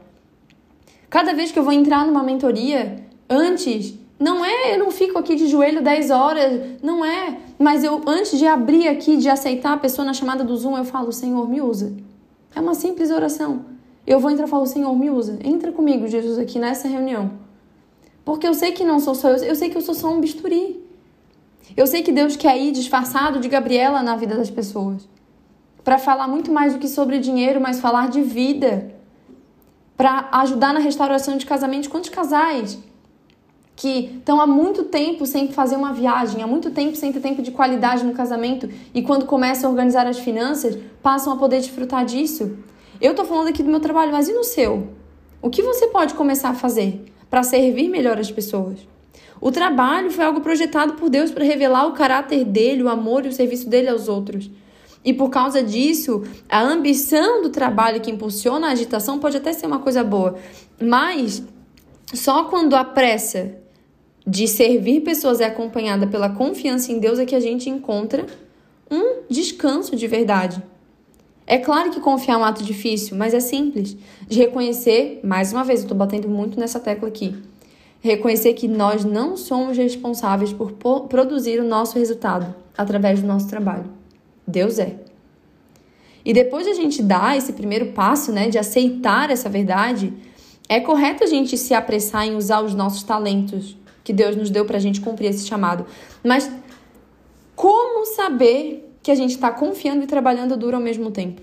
Cada 1.08 1.32
vez 1.32 1.50
que 1.50 1.58
eu 1.58 1.62
vou 1.62 1.72
entrar 1.72 2.04
numa 2.04 2.22
mentoria, 2.22 3.02
antes 3.30 3.94
não 4.18 4.44
é, 4.44 4.74
eu 4.74 4.78
não 4.78 4.90
fico 4.90 5.18
aqui 5.18 5.36
de 5.36 5.46
joelho 5.46 5.82
10 5.82 6.10
horas, 6.10 6.60
não 6.82 7.02
é. 7.02 7.38
Mas 7.58 7.82
eu, 7.82 8.02
antes 8.06 8.38
de 8.38 8.46
abrir 8.46 8.88
aqui, 8.88 9.16
de 9.16 9.30
aceitar 9.30 9.72
a 9.72 9.78
pessoa 9.78 10.04
na 10.04 10.12
chamada 10.12 10.44
do 10.44 10.54
Zoom, 10.54 10.76
eu 10.76 10.84
falo, 10.84 11.10
Senhor, 11.10 11.48
me 11.48 11.62
usa. 11.62 11.94
É 12.54 12.60
uma 12.60 12.74
simples 12.74 13.10
oração. 13.10 13.69
Eu 14.06 14.18
vou 14.18 14.30
entrar 14.30 14.46
e 14.46 14.50
falo, 14.50 14.66
Senhor, 14.66 14.94
me 14.96 15.10
usa. 15.10 15.38
Entra 15.44 15.72
comigo, 15.72 16.06
Jesus, 16.08 16.38
aqui 16.38 16.58
nessa 16.58 16.88
reunião. 16.88 17.32
Porque 18.24 18.46
eu 18.46 18.54
sei 18.54 18.72
que 18.72 18.84
não 18.84 19.00
sou 19.00 19.14
só 19.14 19.30
eu, 19.30 19.36
eu 19.36 19.54
sei 19.54 19.70
que 19.70 19.76
eu 19.76 19.82
sou 19.82 19.94
só 19.94 20.08
um 20.08 20.20
bisturi. 20.20 20.84
Eu 21.76 21.86
sei 21.86 22.02
que 22.02 22.12
Deus 22.12 22.36
quer 22.36 22.58
ir 22.60 22.72
disfarçado 22.72 23.38
de 23.40 23.48
Gabriela 23.48 24.02
na 24.02 24.16
vida 24.16 24.36
das 24.36 24.50
pessoas. 24.50 25.08
Para 25.84 25.98
falar 25.98 26.28
muito 26.28 26.52
mais 26.52 26.72
do 26.72 26.78
que 26.78 26.88
sobre 26.88 27.18
dinheiro, 27.18 27.60
mas 27.60 27.80
falar 27.80 28.08
de 28.08 28.22
vida. 28.22 28.94
Para 29.96 30.28
ajudar 30.32 30.72
na 30.72 30.80
restauração 30.80 31.36
de 31.36 31.46
casamento. 31.46 31.88
Quantos 31.88 32.10
casais 32.10 32.78
que 33.80 34.16
estão 34.18 34.38
há 34.38 34.46
muito 34.46 34.84
tempo 34.84 35.24
sem 35.24 35.48
fazer 35.48 35.74
uma 35.76 35.90
viagem, 35.90 36.42
há 36.42 36.46
muito 36.46 36.70
tempo 36.70 36.96
sem 36.96 37.10
ter 37.12 37.20
tempo 37.20 37.40
de 37.40 37.50
qualidade 37.50 38.04
no 38.04 38.12
casamento 38.12 38.68
e 38.92 39.00
quando 39.00 39.24
começam 39.24 39.70
a 39.70 39.72
organizar 39.72 40.06
as 40.06 40.18
finanças, 40.18 40.76
passam 41.02 41.32
a 41.32 41.36
poder 41.36 41.60
desfrutar 41.60 42.04
disso. 42.04 42.58
Eu 43.00 43.14
tô 43.14 43.24
falando 43.24 43.48
aqui 43.48 43.62
do 43.62 43.70
meu 43.70 43.80
trabalho, 43.80 44.12
mas 44.12 44.28
e 44.28 44.32
no 44.34 44.44
seu? 44.44 44.88
O 45.40 45.48
que 45.48 45.62
você 45.62 45.86
pode 45.86 46.12
começar 46.12 46.50
a 46.50 46.54
fazer 46.54 47.02
para 47.30 47.42
servir 47.42 47.88
melhor 47.88 48.18
as 48.18 48.30
pessoas? 48.30 48.78
O 49.40 49.50
trabalho 49.50 50.10
foi 50.10 50.22
algo 50.22 50.42
projetado 50.42 50.92
por 50.94 51.08
Deus 51.08 51.30
para 51.30 51.42
revelar 51.42 51.86
o 51.86 51.92
caráter 51.92 52.44
dele, 52.44 52.82
o 52.82 52.90
amor 52.90 53.24
e 53.24 53.28
o 53.28 53.32
serviço 53.32 53.70
dele 53.70 53.88
aos 53.88 54.06
outros. 54.06 54.50
E 55.02 55.14
por 55.14 55.30
causa 55.30 55.62
disso, 55.62 56.22
a 56.46 56.60
ambição 56.60 57.40
do 57.40 57.48
trabalho 57.48 58.02
que 58.02 58.10
impulsiona 58.10 58.66
a 58.68 58.72
agitação 58.72 59.18
pode 59.18 59.38
até 59.38 59.50
ser 59.54 59.66
uma 59.66 59.78
coisa 59.78 60.04
boa, 60.04 60.36
mas 60.78 61.42
só 62.12 62.44
quando 62.44 62.76
a 62.76 62.84
pressa 62.84 63.54
de 64.26 64.46
servir 64.46 65.00
pessoas 65.00 65.40
é 65.40 65.46
acompanhada 65.46 66.06
pela 66.06 66.28
confiança 66.28 66.92
em 66.92 66.98
Deus 66.98 67.18
é 67.18 67.24
que 67.24 67.34
a 67.34 67.40
gente 67.40 67.70
encontra 67.70 68.26
um 68.90 69.22
descanso 69.30 69.96
de 69.96 70.06
verdade. 70.06 70.62
É 71.46 71.58
claro 71.58 71.90
que 71.90 72.00
confiar 72.00 72.34
é 72.34 72.36
um 72.38 72.44
ato 72.44 72.62
difícil, 72.62 73.16
mas 73.16 73.34
é 73.34 73.40
simples. 73.40 73.96
De 74.28 74.38
reconhecer, 74.38 75.20
mais 75.24 75.52
uma 75.52 75.64
vez, 75.64 75.80
eu 75.80 75.84
estou 75.84 75.96
batendo 75.96 76.28
muito 76.28 76.58
nessa 76.58 76.78
tecla 76.78 77.08
aqui. 77.08 77.36
Reconhecer 78.00 78.54
que 78.54 78.68
nós 78.68 79.04
não 79.04 79.36
somos 79.36 79.76
responsáveis 79.76 80.52
por 80.52 80.72
produzir 81.08 81.60
o 81.60 81.64
nosso 81.64 81.98
resultado 81.98 82.54
através 82.76 83.20
do 83.20 83.26
nosso 83.26 83.48
trabalho. 83.48 83.90
Deus 84.46 84.78
é. 84.78 84.96
E 86.24 86.32
depois 86.32 86.64
de 86.66 86.72
a 86.72 86.74
gente 86.74 87.02
dar 87.02 87.36
esse 87.36 87.52
primeiro 87.52 87.92
passo, 87.92 88.32
né, 88.32 88.48
de 88.48 88.58
aceitar 88.58 89.30
essa 89.30 89.48
verdade, 89.48 90.12
é 90.68 90.80
correto 90.80 91.24
a 91.24 91.26
gente 91.26 91.56
se 91.58 91.74
apressar 91.74 92.26
em 92.26 92.36
usar 92.36 92.62
os 92.62 92.74
nossos 92.74 93.02
talentos 93.02 93.76
que 94.04 94.12
Deus 94.12 94.36
nos 94.36 94.50
deu 94.50 94.64
para 94.64 94.76
a 94.76 94.80
gente 94.80 95.00
cumprir 95.00 95.30
esse 95.30 95.46
chamado. 95.46 95.86
Mas 96.24 96.50
como 97.54 98.06
saber 98.06 98.89
que 99.02 99.10
a 99.10 99.14
gente 99.14 99.30
está 99.30 99.50
confiando 99.50 100.04
e 100.04 100.06
trabalhando 100.06 100.56
duro 100.56 100.76
ao 100.76 100.82
mesmo 100.82 101.10
tempo? 101.10 101.40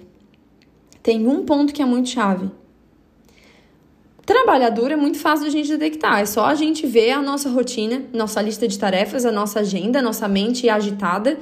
Tem 1.01 1.27
um 1.27 1.45
ponto 1.45 1.73
que 1.73 1.81
é 1.81 1.85
muito 1.85 2.09
chave. 2.09 2.49
Trabalhar 4.25 4.69
duro 4.71 4.93
é 4.93 4.95
muito 4.95 5.17
fácil 5.17 5.43
de 5.43 5.49
a 5.49 5.51
gente 5.51 5.69
detectar. 5.69 6.19
É 6.19 6.25
só 6.25 6.45
a 6.45 6.55
gente 6.55 6.85
ver 6.85 7.11
a 7.11 7.21
nossa 7.21 7.49
rotina, 7.49 8.03
nossa 8.13 8.41
lista 8.41 8.67
de 8.67 8.77
tarefas, 8.77 9.25
a 9.25 9.31
nossa 9.31 9.61
agenda, 9.61 9.99
a 9.99 10.01
nossa 10.01 10.27
mente 10.27 10.67
agitada. 10.67 11.39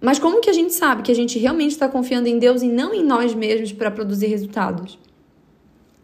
Mas 0.00 0.18
como 0.18 0.40
que 0.40 0.48
a 0.48 0.52
gente 0.52 0.72
sabe 0.72 1.02
que 1.02 1.12
a 1.12 1.14
gente 1.14 1.38
realmente 1.38 1.72
está 1.72 1.88
confiando 1.88 2.26
em 2.26 2.38
Deus 2.38 2.62
e 2.62 2.68
não 2.68 2.94
em 2.94 3.04
nós 3.04 3.34
mesmos 3.34 3.72
para 3.72 3.90
produzir 3.90 4.26
resultados? 4.28 4.98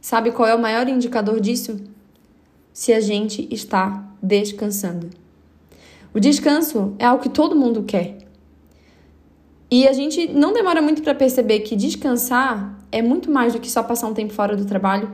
Sabe 0.00 0.30
qual 0.30 0.48
é 0.48 0.54
o 0.54 0.60
maior 0.60 0.86
indicador 0.88 1.40
disso? 1.40 1.80
se 2.78 2.92
a 2.92 3.00
gente 3.00 3.48
está 3.52 4.08
descansando. 4.22 5.10
O 6.14 6.20
descanso 6.20 6.94
é 6.96 7.06
algo 7.06 7.20
que 7.20 7.28
todo 7.28 7.56
mundo 7.56 7.82
quer. 7.82 8.18
E 9.70 9.86
a 9.86 9.92
gente 9.92 10.28
não 10.28 10.52
demora 10.52 10.80
muito 10.80 11.02
para 11.02 11.14
perceber 11.14 11.60
que 11.60 11.76
descansar 11.76 12.78
é 12.90 13.02
muito 13.02 13.30
mais 13.30 13.52
do 13.52 13.60
que 13.60 13.70
só 13.70 13.82
passar 13.82 14.06
um 14.08 14.14
tempo 14.14 14.32
fora 14.32 14.56
do 14.56 14.64
trabalho. 14.64 15.10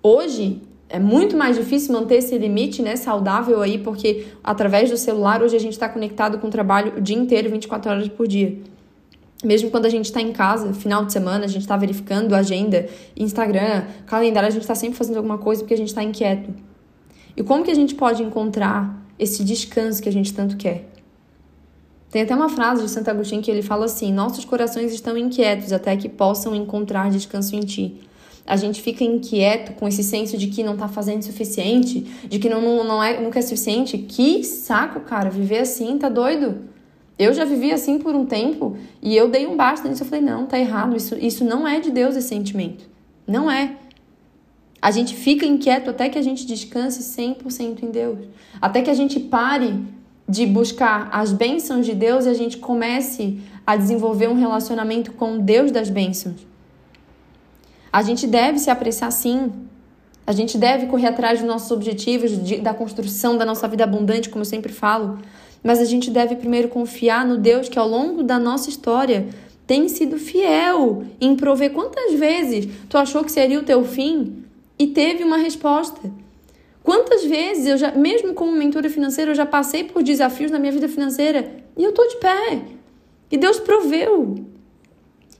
Hoje 0.00 0.62
é 0.88 1.00
muito 1.00 1.36
mais 1.36 1.56
difícil 1.56 1.92
manter 1.92 2.16
esse 2.16 2.38
limite, 2.38 2.82
né, 2.82 2.94
saudável 2.94 3.60
aí, 3.60 3.78
porque 3.78 4.26
através 4.44 4.90
do 4.90 4.96
celular 4.96 5.42
hoje 5.42 5.56
a 5.56 5.58
gente 5.58 5.72
está 5.72 5.88
conectado 5.88 6.38
com 6.38 6.46
o 6.46 6.50
trabalho 6.50 6.98
o 6.98 7.00
dia 7.00 7.16
inteiro, 7.16 7.50
24 7.50 7.90
horas 7.90 8.08
por 8.08 8.28
dia. 8.28 8.58
Mesmo 9.42 9.70
quando 9.70 9.86
a 9.86 9.90
gente 9.90 10.04
está 10.04 10.20
em 10.20 10.32
casa, 10.32 10.72
final 10.72 11.04
de 11.04 11.12
semana, 11.12 11.44
a 11.44 11.48
gente 11.48 11.62
está 11.62 11.76
verificando 11.76 12.32
agenda, 12.32 12.86
Instagram, 13.16 13.86
calendário, 14.06 14.46
a 14.46 14.52
gente 14.52 14.62
está 14.62 14.76
sempre 14.76 14.96
fazendo 14.96 15.16
alguma 15.16 15.38
coisa 15.38 15.62
porque 15.62 15.74
a 15.74 15.76
gente 15.76 15.88
está 15.88 16.02
inquieto. 16.02 16.54
E 17.36 17.42
como 17.42 17.64
que 17.64 17.70
a 17.72 17.74
gente 17.74 17.96
pode 17.96 18.22
encontrar 18.22 19.02
esse 19.18 19.42
descanso 19.42 20.00
que 20.00 20.08
a 20.08 20.12
gente 20.12 20.32
tanto 20.32 20.56
quer? 20.56 20.93
Tem 22.14 22.22
até 22.22 22.32
uma 22.32 22.48
frase 22.48 22.80
de 22.80 22.88
Santo 22.88 23.10
Agostinho 23.10 23.42
que 23.42 23.50
ele 23.50 23.60
fala 23.60 23.86
assim: 23.86 24.12
Nossos 24.12 24.44
corações 24.44 24.92
estão 24.92 25.18
inquietos 25.18 25.72
até 25.72 25.96
que 25.96 26.08
possam 26.08 26.54
encontrar 26.54 27.10
descanso 27.10 27.56
em 27.56 27.60
ti. 27.62 28.02
A 28.46 28.54
gente 28.54 28.80
fica 28.80 29.02
inquieto 29.02 29.72
com 29.72 29.88
esse 29.88 30.04
senso 30.04 30.38
de 30.38 30.46
que 30.46 30.62
não 30.62 30.76
tá 30.76 30.86
fazendo 30.86 31.22
o 31.22 31.24
suficiente, 31.24 32.02
de 32.28 32.38
que 32.38 32.48
não, 32.48 32.60
não, 32.60 32.84
não 32.84 33.02
é, 33.02 33.20
nunca 33.20 33.40
é 33.40 33.42
suficiente. 33.42 33.98
Que 33.98 34.44
saco, 34.44 35.00
cara, 35.00 35.28
viver 35.28 35.58
assim, 35.58 35.98
tá 35.98 36.08
doido? 36.08 36.58
Eu 37.18 37.34
já 37.34 37.44
vivi 37.44 37.72
assim 37.72 37.98
por 37.98 38.14
um 38.14 38.24
tempo 38.24 38.76
e 39.02 39.16
eu 39.16 39.28
dei 39.28 39.48
um 39.48 39.56
basta 39.56 39.88
nisso. 39.88 40.04
Eu 40.04 40.06
falei: 40.06 40.24
não, 40.24 40.46
tá 40.46 40.56
errado, 40.56 40.96
isso, 40.96 41.16
isso 41.16 41.44
não 41.44 41.66
é 41.66 41.80
de 41.80 41.90
Deus 41.90 42.14
esse 42.14 42.28
sentimento. 42.28 42.88
Não 43.26 43.50
é. 43.50 43.74
A 44.80 44.92
gente 44.92 45.16
fica 45.16 45.44
inquieto 45.44 45.90
até 45.90 46.08
que 46.08 46.18
a 46.18 46.22
gente 46.22 46.46
descanse 46.46 47.02
100% 47.20 47.82
em 47.82 47.90
Deus. 47.90 48.20
Até 48.62 48.82
que 48.82 48.90
a 48.90 48.94
gente 48.94 49.18
pare 49.18 49.74
de 50.28 50.46
buscar 50.46 51.08
as 51.12 51.32
bênçãos 51.32 51.84
de 51.84 51.94
Deus 51.94 52.24
e 52.24 52.30
a 52.30 52.34
gente 52.34 52.56
comece 52.56 53.38
a 53.66 53.76
desenvolver 53.76 54.28
um 54.28 54.34
relacionamento 54.34 55.12
com 55.12 55.38
Deus 55.38 55.70
das 55.70 55.90
bênçãos. 55.90 56.46
A 57.92 58.02
gente 58.02 58.26
deve 58.26 58.58
se 58.58 58.70
apressar 58.70 59.12
sim. 59.12 59.52
A 60.26 60.32
gente 60.32 60.56
deve 60.56 60.86
correr 60.86 61.08
atrás 61.08 61.38
dos 61.38 61.46
nossos 61.46 61.70
objetivos, 61.70 62.42
de, 62.42 62.56
da 62.56 62.72
construção 62.74 63.36
da 63.36 63.44
nossa 63.44 63.68
vida 63.68 63.84
abundante, 63.84 64.28
como 64.28 64.40
eu 64.40 64.46
sempre 64.46 64.72
falo. 64.72 65.18
Mas 65.62 65.78
a 65.78 65.84
gente 65.84 66.10
deve 66.10 66.36
primeiro 66.36 66.68
confiar 66.68 67.24
no 67.26 67.38
Deus 67.38 67.68
que 67.68 67.78
ao 67.78 67.88
longo 67.88 68.22
da 68.22 68.38
nossa 68.38 68.68
história 68.68 69.28
tem 69.66 69.88
sido 69.88 70.18
fiel 70.18 71.04
em 71.20 71.36
prover 71.36 71.72
quantas 71.72 72.14
vezes 72.14 72.68
tu 72.88 72.98
achou 72.98 73.24
que 73.24 73.32
seria 73.32 73.60
o 73.60 73.64
teu 73.64 73.84
fim 73.84 74.44
e 74.78 74.88
teve 74.88 75.22
uma 75.22 75.36
resposta. 75.36 76.10
Quantas 76.84 77.24
vezes 77.24 77.66
eu 77.66 77.78
já, 77.78 77.92
mesmo 77.92 78.34
como 78.34 78.52
mentora 78.52 78.90
financeira, 78.90 79.30
eu 79.30 79.34
já 79.34 79.46
passei 79.46 79.84
por 79.84 80.02
desafios 80.02 80.50
na 80.50 80.58
minha 80.58 80.70
vida 80.70 80.86
financeira 80.86 81.56
e 81.78 81.82
eu 81.82 81.92
tô 81.92 82.06
de 82.06 82.16
pé. 82.18 82.62
E 83.30 83.38
Deus 83.38 83.58
proveu. 83.58 84.44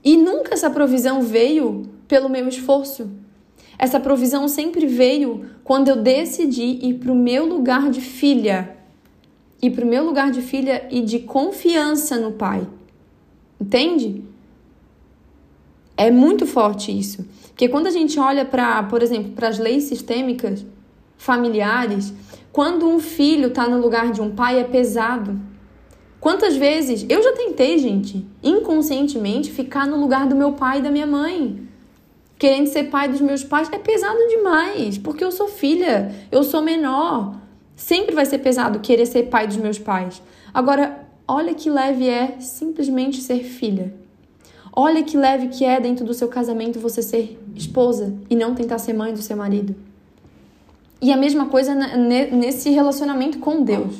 E 0.03 0.17
nunca 0.17 0.55
essa 0.55 0.71
provisão 0.71 1.21
veio 1.21 1.83
pelo 2.07 2.27
meu 2.27 2.47
esforço. 2.47 3.11
Essa 3.77 3.99
provisão 3.99 4.47
sempre 4.47 4.87
veio 4.87 5.45
quando 5.63 5.89
eu 5.89 5.97
decidi 5.97 6.79
ir 6.81 6.95
para 6.95 7.11
o 7.11 7.15
meu 7.15 7.45
lugar 7.45 7.91
de 7.91 8.01
filha. 8.01 8.75
Ir 9.61 9.69
para 9.69 9.85
o 9.85 9.87
meu 9.87 10.03
lugar 10.03 10.31
de 10.31 10.41
filha 10.41 10.87
e 10.89 10.99
de 10.99 11.19
confiança 11.19 12.17
no 12.17 12.31
Pai. 12.31 12.67
Entende? 13.61 14.23
É 15.95 16.09
muito 16.09 16.47
forte 16.47 16.97
isso. 16.97 17.23
Porque 17.49 17.69
quando 17.69 17.85
a 17.85 17.91
gente 17.91 18.19
olha 18.19 18.43
para, 18.43 18.81
por 18.83 19.03
exemplo, 19.03 19.33
para 19.33 19.47
as 19.47 19.59
leis 19.59 19.83
sistêmicas 19.83 20.65
familiares, 21.17 22.13
quando 22.51 22.87
um 22.87 22.99
filho 22.99 23.49
está 23.49 23.67
no 23.67 23.81
lugar 23.81 24.11
de 24.11 24.21
um 24.21 24.31
pai 24.33 24.59
é 24.59 24.63
pesado. 24.63 25.39
Quantas 26.19 26.55
vezes 26.55 27.05
eu 27.09 27.21
já 27.21 27.33
tentei, 27.33 27.77
gente, 27.77 28.25
inconscientemente 28.41 29.51
ficar 29.51 29.85
no 29.85 29.99
lugar 29.99 30.25
do 30.25 30.35
meu 30.35 30.53
pai 30.53 30.79
e 30.79 30.81
da 30.81 30.89
minha 30.89 31.05
mãe? 31.05 31.67
Querendo 32.37 32.67
ser 32.67 32.85
pai 32.85 33.07
dos 33.07 33.21
meus 33.21 33.43
pais 33.43 33.69
é 33.71 33.77
pesado 33.77 34.17
demais, 34.27 34.97
porque 34.97 35.23
eu 35.23 35.31
sou 35.31 35.47
filha, 35.47 36.13
eu 36.31 36.43
sou 36.43 36.61
menor. 36.61 37.35
Sempre 37.75 38.15
vai 38.15 38.25
ser 38.25 38.39
pesado 38.39 38.79
querer 38.79 39.05
ser 39.05 39.23
pai 39.23 39.47
dos 39.47 39.57
meus 39.57 39.77
pais. 39.77 40.21
Agora, 40.53 41.05
olha 41.27 41.53
que 41.53 41.69
leve 41.69 42.07
é 42.07 42.37
simplesmente 42.39 43.21
ser 43.21 43.43
filha. 43.43 43.93
Olha 44.71 45.03
que 45.03 45.17
leve 45.17 45.47
que 45.47 45.63
é 45.63 45.79
dentro 45.79 46.05
do 46.05 46.13
seu 46.13 46.27
casamento 46.27 46.79
você 46.79 47.01
ser 47.01 47.39
esposa 47.55 48.13
e 48.29 48.35
não 48.35 48.55
tentar 48.55 48.77
ser 48.77 48.93
mãe 48.93 49.13
do 49.13 49.21
seu 49.21 49.37
marido. 49.37 49.75
E 51.01 51.11
a 51.11 51.17
mesma 51.17 51.47
coisa 51.47 51.75
nesse 51.75 52.69
relacionamento 52.69 53.39
com 53.39 53.63
Deus. 53.63 53.99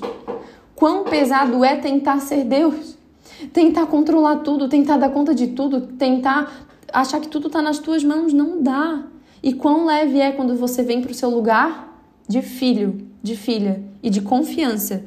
Quão 0.75 1.03
pesado 1.03 1.63
é 1.63 1.75
tentar 1.75 2.19
ser 2.19 2.43
Deus? 2.43 2.97
Tentar 3.53 3.86
controlar 3.88 4.38
tudo, 4.38 4.69
tentar 4.69 4.97
dar 4.97 5.10
conta 5.10 5.34
de 5.34 5.47
tudo, 5.47 5.81
tentar 5.81 6.67
achar 6.91 7.19
que 7.19 7.27
tudo 7.27 7.47
está 7.47 7.62
nas 7.62 7.79
tuas 7.79 8.03
mãos, 8.03 8.34
não 8.34 8.62
dá. 8.62 9.03
E 9.43 9.53
quão 9.53 9.86
leve 9.86 10.19
é 10.19 10.31
quando 10.31 10.55
você 10.55 10.84
vem 10.84 11.01
para 11.01 11.12
o 11.12 11.15
seu 11.15 11.29
lugar 11.29 12.01
de 12.27 12.41
filho, 12.41 13.08
de 13.21 13.36
filha 13.36 13.84
e 14.01 14.10
de 14.10 14.21
confiança 14.21 15.03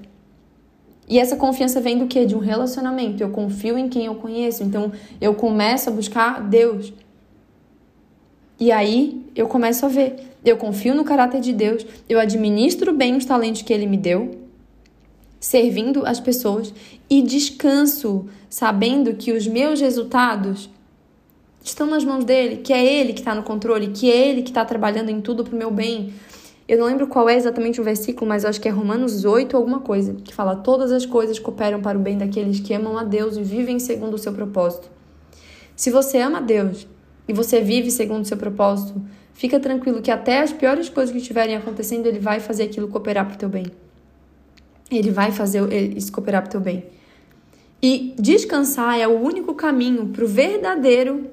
e 1.09 1.19
essa 1.19 1.37
confiança 1.37 1.81
vem 1.81 1.99
do 1.99 2.07
quê? 2.07 2.27
De 2.27 2.37
um 2.37 2.39
relacionamento. 2.39 3.23
Eu 3.23 3.31
confio 3.31 3.79
em 3.79 3.89
quem 3.89 4.05
eu 4.05 4.15
conheço. 4.17 4.63
Então 4.63 4.93
eu 5.21 5.35
começo 5.35 5.89
a 5.89 5.93
buscar 5.93 6.43
Deus. 6.43 6.93
E 8.61 8.71
aí 8.71 9.25
eu 9.39 9.47
começo 9.47 9.87
a 9.87 9.89
ver. 9.89 10.17
Eu 10.45 10.57
confio 10.57 10.97
no 10.97 11.05
caráter 11.05 11.41
de 11.41 11.53
Deus. 11.53 11.87
Eu 12.09 12.19
administro 12.19 12.93
bem 12.93 13.17
os 13.17 13.25
talentos 13.25 13.63
que 13.63 13.73
Ele 13.73 13.87
me 13.87 13.97
deu, 13.97 14.33
servindo 15.39 16.05
as 16.05 16.19
pessoas. 16.19 16.75
E 17.09 17.23
descanso, 17.23 18.27
sabendo 18.51 19.15
que 19.15 19.31
os 19.31 19.47
meus 19.47 19.81
resultados 19.81 20.69
estão 21.63 21.87
nas 21.87 22.05
mãos 22.05 22.25
dele, 22.25 22.57
que 22.57 22.73
é 22.73 22.85
Ele 22.85 23.13
que 23.13 23.21
está 23.21 23.33
no 23.33 23.45
controle, 23.45 23.93
que 23.93 24.11
é 24.11 24.29
Ele 24.29 24.43
que 24.43 24.51
está 24.51 24.65
trabalhando 24.65 25.09
em 25.09 25.21
tudo 25.21 25.45
para 25.45 25.55
o 25.55 25.59
meu 25.59 25.71
bem. 25.71 26.13
Eu 26.67 26.77
não 26.77 26.87
lembro 26.87 27.07
qual 27.07 27.29
é 27.29 27.37
exatamente 27.37 27.81
o 27.81 27.85
versículo, 27.85 28.29
mas 28.29 28.45
acho 28.45 28.61
que 28.61 28.67
é 28.67 28.73
Romanos 28.73 29.25
8 29.25 29.57
alguma 29.57 29.79
coisa, 29.79 30.15
que 30.15 30.35
fala: 30.35 30.57
Todas 30.57 30.91
as 30.91 31.07
coisas 31.07 31.39
cooperam 31.39 31.81
para 31.81 31.97
o 31.97 32.01
bem 32.01 32.19
daqueles 32.19 32.59
que 32.59 32.75
amam 32.75 32.99
a 32.99 33.05
Deus 33.05 33.37
e 33.37 33.43
vivem 33.45 33.79
segundo 33.79 34.15
o 34.15 34.19
seu 34.19 34.33
propósito. 34.33 34.91
Se 35.77 35.93
você 35.93 36.19
ama 36.19 36.39
a 36.39 36.41
Deus 36.41 36.89
e 37.29 37.33
você 37.33 37.61
vive 37.61 37.89
segundo 37.93 38.25
o 38.25 38.27
seu 38.27 38.37
propósito, 38.37 39.01
fica 39.39 39.61
tranquilo 39.61 40.03
que 40.03 40.11
até 40.11 40.41
as 40.41 40.53
piores 40.53 40.89
coisas 40.89 41.13
que 41.13 41.21
estiverem 41.21 41.55
acontecendo, 41.55 42.07
Ele 42.07 42.19
vai 42.19 42.41
fazer 42.41 42.65
aquilo 42.65 42.89
cooperar 42.89 43.25
para 43.25 43.37
o 43.37 43.39
teu 43.39 43.49
bem. 43.49 43.67
Ele 44.91 45.13
vai 45.13 45.31
fazer 45.31 45.73
isso 45.97 46.11
cooperar 46.11 46.43
para 46.43 46.49
o 46.49 46.51
teu 46.51 46.61
bem. 46.61 46.87
E 47.81 48.15
descansar 48.19 48.99
é 48.99 49.07
o 49.07 49.13
único 49.13 49.55
caminho 49.55 50.09
para 50.09 50.25
o 50.25 50.27
verdadeiro 50.27 51.31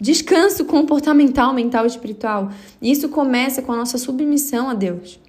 descanso 0.00 0.64
comportamental, 0.64 1.54
mental 1.54 1.84
e 1.84 1.86
espiritual. 1.86 2.50
E 2.82 2.90
isso 2.90 3.08
começa 3.08 3.62
com 3.62 3.70
a 3.70 3.76
nossa 3.76 3.96
submissão 3.96 4.68
a 4.68 4.74
Deus. 4.74 5.20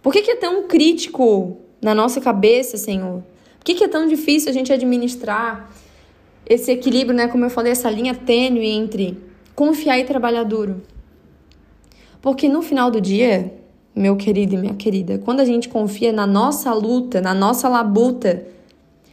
Por 0.00 0.10
que, 0.10 0.22
que 0.22 0.30
é 0.30 0.36
tão 0.36 0.62
crítico 0.62 1.58
na 1.82 1.94
nossa 1.94 2.18
cabeça, 2.18 2.78
Senhor? 2.78 3.22
Por 3.58 3.64
que, 3.66 3.74
que 3.74 3.84
é 3.84 3.88
tão 3.88 4.08
difícil 4.08 4.48
a 4.48 4.54
gente 4.54 4.72
administrar 4.72 5.70
esse 6.46 6.72
equilíbrio, 6.72 7.14
né? 7.14 7.28
Como 7.28 7.44
eu 7.44 7.50
falei, 7.50 7.72
essa 7.72 7.90
linha 7.90 8.14
tênue 8.14 8.64
entre 8.64 9.28
confiar 9.60 9.98
e 9.98 10.04
trabalhar 10.04 10.44
duro? 10.44 10.80
Porque 12.22 12.48
no 12.48 12.62
final 12.62 12.90
do 12.90 12.98
dia, 12.98 13.52
meu 13.94 14.16
querido 14.16 14.54
e 14.54 14.56
minha 14.56 14.72
querida, 14.72 15.18
quando 15.18 15.40
a 15.40 15.44
gente 15.44 15.68
confia 15.68 16.14
na 16.14 16.26
nossa 16.26 16.72
luta, 16.72 17.20
na 17.20 17.34
nossa 17.34 17.68
labuta, 17.68 18.46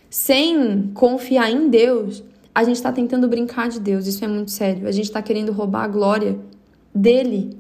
sem 0.10 0.90
confiar 0.94 1.52
em 1.52 1.68
Deus, 1.68 2.24
a 2.56 2.64
gente 2.64 2.78
está 2.78 2.94
tentando 2.94 3.28
brincar 3.28 3.68
de 3.68 3.78
Deus, 3.78 4.08
isso 4.08 4.24
é 4.24 4.28
muito 4.30 4.52
sério. 4.52 4.88
A 4.88 4.92
gente 4.94 5.08
está 5.08 5.22
querendo 5.22 5.52
roubar 5.52 5.84
a 5.84 5.88
glória 5.90 6.40
dele. 6.96 7.58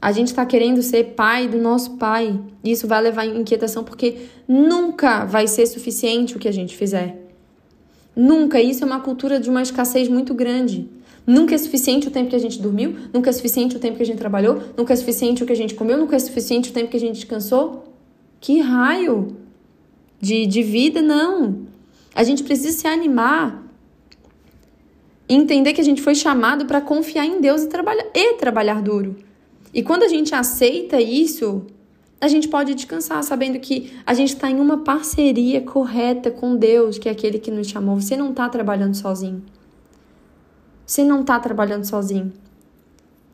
A 0.00 0.10
gente 0.10 0.28
está 0.28 0.46
querendo 0.46 0.80
ser 0.80 1.12
pai 1.16 1.48
do 1.48 1.58
nosso 1.58 1.98
pai. 1.98 2.40
Isso 2.64 2.88
vai 2.88 3.02
levar 3.02 3.26
inquietação 3.26 3.84
porque 3.84 4.28
nunca 4.48 5.26
vai 5.26 5.46
ser 5.46 5.66
suficiente 5.66 6.34
o 6.34 6.38
que 6.38 6.48
a 6.48 6.52
gente 6.52 6.74
fizer. 6.74 7.28
Nunca. 8.16 8.58
Isso 8.58 8.84
é 8.84 8.86
uma 8.86 9.00
cultura 9.00 9.38
de 9.38 9.50
uma 9.50 9.60
escassez 9.60 10.08
muito 10.08 10.32
grande. 10.32 10.96
Nunca 11.28 11.54
é 11.54 11.58
suficiente 11.58 12.08
o 12.08 12.10
tempo 12.10 12.30
que 12.30 12.36
a 12.36 12.38
gente 12.38 12.58
dormiu, 12.58 12.96
nunca 13.12 13.28
é 13.28 13.32
suficiente 13.34 13.76
o 13.76 13.78
tempo 13.78 13.98
que 13.98 14.02
a 14.02 14.06
gente 14.06 14.16
trabalhou, 14.16 14.62
nunca 14.74 14.94
é 14.94 14.96
suficiente 14.96 15.42
o 15.42 15.46
que 15.46 15.52
a 15.52 15.56
gente 15.56 15.74
comeu, 15.74 15.98
nunca 15.98 16.16
é 16.16 16.18
suficiente 16.18 16.70
o 16.70 16.72
tempo 16.72 16.90
que 16.90 16.96
a 16.96 17.00
gente 17.00 17.16
descansou. 17.16 17.84
Que 18.40 18.60
raio 18.60 19.36
de, 20.18 20.46
de 20.46 20.62
vida, 20.62 21.02
não. 21.02 21.66
A 22.14 22.24
gente 22.24 22.42
precisa 22.42 22.78
se 22.78 22.86
animar 22.86 23.62
entender 25.28 25.74
que 25.74 25.82
a 25.82 25.84
gente 25.84 26.00
foi 26.00 26.14
chamado 26.14 26.64
para 26.64 26.80
confiar 26.80 27.26
em 27.26 27.42
Deus 27.42 27.62
e 27.62 27.68
trabalhar, 27.68 28.06
e 28.14 28.32
trabalhar 28.36 28.80
duro. 28.80 29.16
E 29.74 29.82
quando 29.82 30.04
a 30.04 30.08
gente 30.08 30.34
aceita 30.34 30.98
isso, 30.98 31.66
a 32.18 32.26
gente 32.26 32.48
pode 32.48 32.74
descansar 32.74 33.22
sabendo 33.22 33.58
que 33.58 33.92
a 34.06 34.14
gente 34.14 34.32
está 34.32 34.50
em 34.50 34.58
uma 34.58 34.78
parceria 34.78 35.60
correta 35.60 36.30
com 36.30 36.56
Deus, 36.56 36.96
que 36.96 37.06
é 37.06 37.12
aquele 37.12 37.38
que 37.38 37.50
nos 37.50 37.66
chamou. 37.66 38.00
Você 38.00 38.16
não 38.16 38.30
está 38.30 38.48
trabalhando 38.48 38.94
sozinho. 38.94 39.42
Você 40.88 41.04
não 41.04 41.20
está 41.20 41.38
trabalhando 41.38 41.84
sozinho 41.84 42.32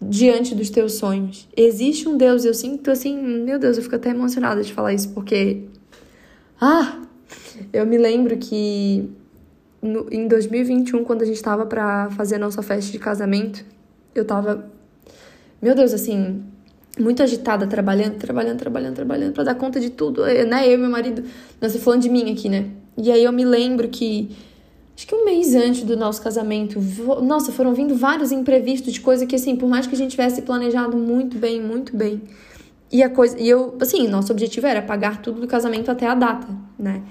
diante 0.03 0.57
dos 0.57 0.71
teus 0.71 0.95
sonhos. 0.95 1.49
Existe 1.57 2.09
um 2.09 2.17
Deus, 2.17 2.45
eu 2.45 2.53
sinto 2.53 2.91
assim, 2.91 3.17
meu 3.17 3.61
Deus, 3.61 3.77
eu 3.77 3.83
fico 3.85 3.95
até 3.95 4.11
emocionada 4.11 4.61
de 4.61 4.75
falar 4.75 4.93
isso, 4.93 5.11
porque. 5.11 5.63
Ah! 6.61 7.01
Eu 7.73 7.87
me 7.87 7.97
lembro 7.97 8.37
que 8.39 9.09
no, 9.81 10.09
em 10.11 10.27
2021, 10.27 11.05
quando 11.05 11.23
a 11.23 11.25
gente 11.25 11.41
tava 11.41 11.65
para 11.65 12.11
fazer 12.11 12.35
a 12.35 12.39
nossa 12.41 12.61
festa 12.61 12.91
de 12.91 12.99
casamento, 12.99 13.65
eu 14.13 14.25
tava, 14.25 14.69
meu 15.63 15.77
Deus, 15.77 15.95
assim, 15.95 16.43
muito 16.99 17.23
agitada, 17.23 17.69
trabalhando, 17.69 18.17
trabalhando, 18.17 18.59
trabalhando, 18.59 18.97
trabalhando, 18.97 19.33
para 19.33 19.45
dar 19.45 19.55
conta 19.55 19.79
de 19.79 19.91
tudo, 19.91 20.25
né? 20.25 20.67
Eu 20.67 20.73
e 20.73 20.77
meu 20.77 20.91
marido, 20.91 21.23
nós 21.61 21.77
falando 21.77 22.03
de 22.03 22.11
mim 22.11 22.33
aqui, 22.33 22.49
né? 22.49 22.71
E 22.99 23.13
aí 23.13 23.23
eu 23.23 23.33
me 23.33 23.45
lembro 23.45 23.89
que 23.89 24.37
acho 24.97 25.07
que 25.07 25.15
um 25.15 25.25
mês 25.25 25.55
antes 25.55 25.83
do 25.83 25.97
nosso 25.97 26.23
casamento, 26.23 26.81
nossa, 27.23 27.51
foram 27.53 27.75
vindo 27.75 27.97
vários 27.97 28.31
imprevistos 28.31 28.93
de 28.93 29.01
coisa 29.01 29.27
que 29.27 29.35
assim, 29.35 29.57
por 29.57 29.69
mais 29.69 29.87
que 29.87 29.95
a 29.95 29.99
gente 29.99 30.13
tivesse 30.13 30.43
planejado 30.43 30.97
muito 30.97 31.37
bem, 31.39 31.61
muito 31.61 31.97
bem, 31.97 32.23
e 32.93 33.03
a 33.03 33.11
coisa, 33.11 33.39
e 33.41 33.49
eu, 33.49 33.77
assim, 33.81 34.07
nosso 34.07 34.31
objetivo 34.31 34.67
era 34.67 34.81
pagar 34.81 35.21
tudo 35.21 35.41
do 35.41 35.47
casamento 35.47 35.91
até 35.91 36.07
a 36.07 36.15
data, 36.15 36.47
né? 36.79 37.03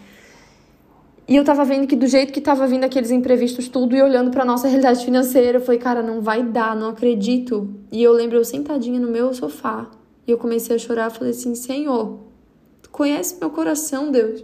E 1.28 1.36
eu 1.36 1.44
tava 1.44 1.64
vendo 1.64 1.88
que 1.88 1.96
do 1.96 2.06
jeito 2.06 2.34
que 2.34 2.42
tava 2.42 2.68
vindo 2.68 2.84
aqueles 2.84 3.10
imprevistos 3.10 3.70
tudo 3.70 3.96
e 3.96 4.02
olhando 4.02 4.30
para 4.30 4.44
nossa 4.44 4.68
realidade 4.68 5.04
financeira, 5.06 5.58
eu 5.58 5.62
falei, 5.62 5.80
cara, 5.80 6.02
não 6.02 6.22
vai 6.22 6.44
dar, 6.44 6.76
não 6.76 6.90
acredito. 6.90 7.70
E 7.92 8.04
eu 8.04 8.12
lembro 8.12 8.38
eu 8.38 8.44
sentadinha 8.44 9.00
no 9.00 9.10
meu 9.10 9.34
sofá, 9.34 9.90
e 10.28 10.32
eu 10.32 10.38
comecei 10.38 10.76
a 10.76 10.80
chorar, 10.80 11.10
falei 11.10 11.32
assim: 11.32 11.56
"Senhor, 11.56 12.20
tu 12.82 12.90
conhece 12.90 13.38
meu 13.40 13.50
coração, 13.50 14.12
Deus. 14.12 14.44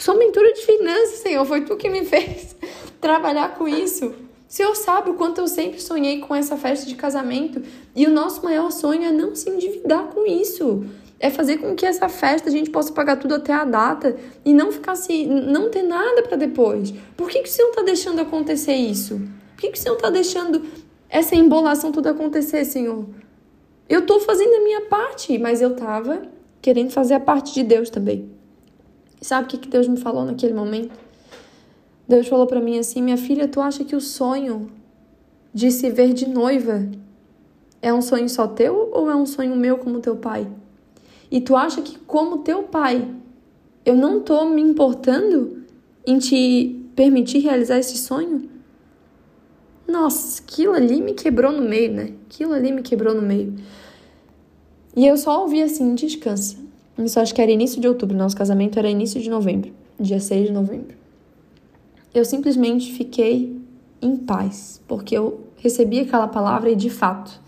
Sou 0.00 0.16
mentora 0.16 0.52
de 0.52 0.62
finanças, 0.62 1.18
Senhor, 1.18 1.44
foi 1.44 1.60
tu 1.60 1.76
que 1.76 1.88
me 1.88 2.04
fez 2.04 2.56
trabalhar 3.00 3.54
com 3.56 3.68
isso. 3.68 4.06
O 4.06 4.14
Senhor 4.48 4.74
sabe 4.74 5.10
o 5.10 5.14
quanto 5.14 5.40
eu 5.40 5.46
sempre 5.46 5.80
sonhei 5.80 6.20
com 6.20 6.34
essa 6.34 6.56
festa 6.56 6.86
de 6.86 6.94
casamento, 6.94 7.62
e 7.94 8.06
o 8.06 8.10
nosso 8.10 8.42
maior 8.42 8.72
sonho 8.72 9.04
é 9.04 9.12
não 9.12 9.34
se 9.34 9.48
endividar 9.48 10.04
com 10.08 10.26
isso 10.26 10.84
é 11.22 11.28
fazer 11.28 11.58
com 11.58 11.76
que 11.76 11.84
essa 11.84 12.08
festa 12.08 12.48
a 12.48 12.50
gente 12.50 12.70
possa 12.70 12.94
pagar 12.94 13.16
tudo 13.16 13.34
até 13.34 13.52
a 13.52 13.66
data 13.66 14.16
e 14.42 14.54
não 14.54 14.72
ficar 14.72 14.92
assim, 14.92 15.26
não 15.26 15.68
ter 15.70 15.82
nada 15.82 16.22
para 16.22 16.38
depois. 16.38 16.94
Por 17.14 17.28
que, 17.28 17.42
que 17.42 17.48
o 17.48 17.52
Senhor 17.52 17.68
está 17.68 17.82
deixando 17.82 18.20
acontecer 18.20 18.72
isso? 18.72 19.20
Por 19.54 19.60
que, 19.60 19.68
que 19.68 19.78
o 19.78 19.80
Senhor 19.80 19.96
está 19.96 20.08
deixando 20.08 20.62
essa 21.10 21.36
embolação 21.36 21.92
tudo 21.92 22.08
acontecer, 22.08 22.64
Senhor? 22.64 23.06
Eu 23.86 24.00
estou 24.00 24.18
fazendo 24.18 24.54
a 24.54 24.60
minha 24.60 24.80
parte, 24.86 25.36
mas 25.36 25.60
eu 25.60 25.72
estava 25.72 26.22
querendo 26.62 26.90
fazer 26.90 27.14
a 27.14 27.20
parte 27.20 27.52
de 27.52 27.62
Deus 27.64 27.90
também. 27.90 28.39
E 29.20 29.26
sabe 29.26 29.44
o 29.44 29.48
que, 29.48 29.58
que 29.58 29.68
Deus 29.68 29.86
me 29.86 29.96
falou 29.96 30.24
naquele 30.24 30.54
momento? 30.54 30.98
Deus 32.08 32.26
falou 32.26 32.46
para 32.46 32.60
mim 32.60 32.78
assim: 32.78 33.02
Minha 33.02 33.16
filha, 33.16 33.46
tu 33.46 33.60
acha 33.60 33.84
que 33.84 33.94
o 33.94 34.00
sonho 34.00 34.70
de 35.52 35.70
se 35.70 35.90
ver 35.90 36.12
de 36.12 36.28
noiva 36.28 36.88
é 37.82 37.92
um 37.92 38.02
sonho 38.02 38.28
só 38.28 38.46
teu 38.46 38.90
ou 38.92 39.10
é 39.10 39.14
um 39.14 39.26
sonho 39.26 39.54
meu 39.56 39.78
como 39.78 40.00
teu 40.00 40.16
pai? 40.16 40.46
E 41.30 41.40
tu 41.40 41.54
acha 41.54 41.80
que, 41.80 41.98
como 41.98 42.38
teu 42.38 42.64
pai, 42.64 43.08
eu 43.84 43.94
não 43.94 44.20
tô 44.20 44.44
me 44.46 44.60
importando 44.60 45.62
em 46.06 46.18
te 46.18 46.84
permitir 46.96 47.38
realizar 47.38 47.78
esse 47.78 47.96
sonho? 47.96 48.50
Nossa, 49.86 50.42
aquilo 50.42 50.72
ali 50.72 51.00
me 51.00 51.12
quebrou 51.14 51.52
no 51.52 51.62
meio, 51.62 51.92
né? 51.92 52.12
Aquilo 52.26 52.52
ali 52.52 52.72
me 52.72 52.82
quebrou 52.82 53.14
no 53.14 53.22
meio. 53.22 53.54
E 54.96 55.06
eu 55.06 55.16
só 55.16 55.42
ouvi 55.42 55.62
assim: 55.62 55.94
descansa. 55.94 56.56
Isso 57.04 57.18
acho 57.18 57.34
que 57.34 57.40
era 57.40 57.50
início 57.50 57.80
de 57.80 57.88
outubro, 57.88 58.16
nosso 58.16 58.36
casamento 58.36 58.78
era 58.78 58.88
início 58.88 59.20
de 59.20 59.30
novembro, 59.30 59.72
dia 59.98 60.20
6 60.20 60.48
de 60.48 60.52
novembro. 60.52 60.96
Eu 62.12 62.24
simplesmente 62.24 62.92
fiquei 62.92 63.60
em 64.02 64.16
paz, 64.16 64.80
porque 64.88 65.16
eu 65.16 65.46
recebi 65.56 66.00
aquela 66.00 66.26
palavra 66.26 66.70
e 66.70 66.76
de 66.76 66.90
fato, 66.90 67.40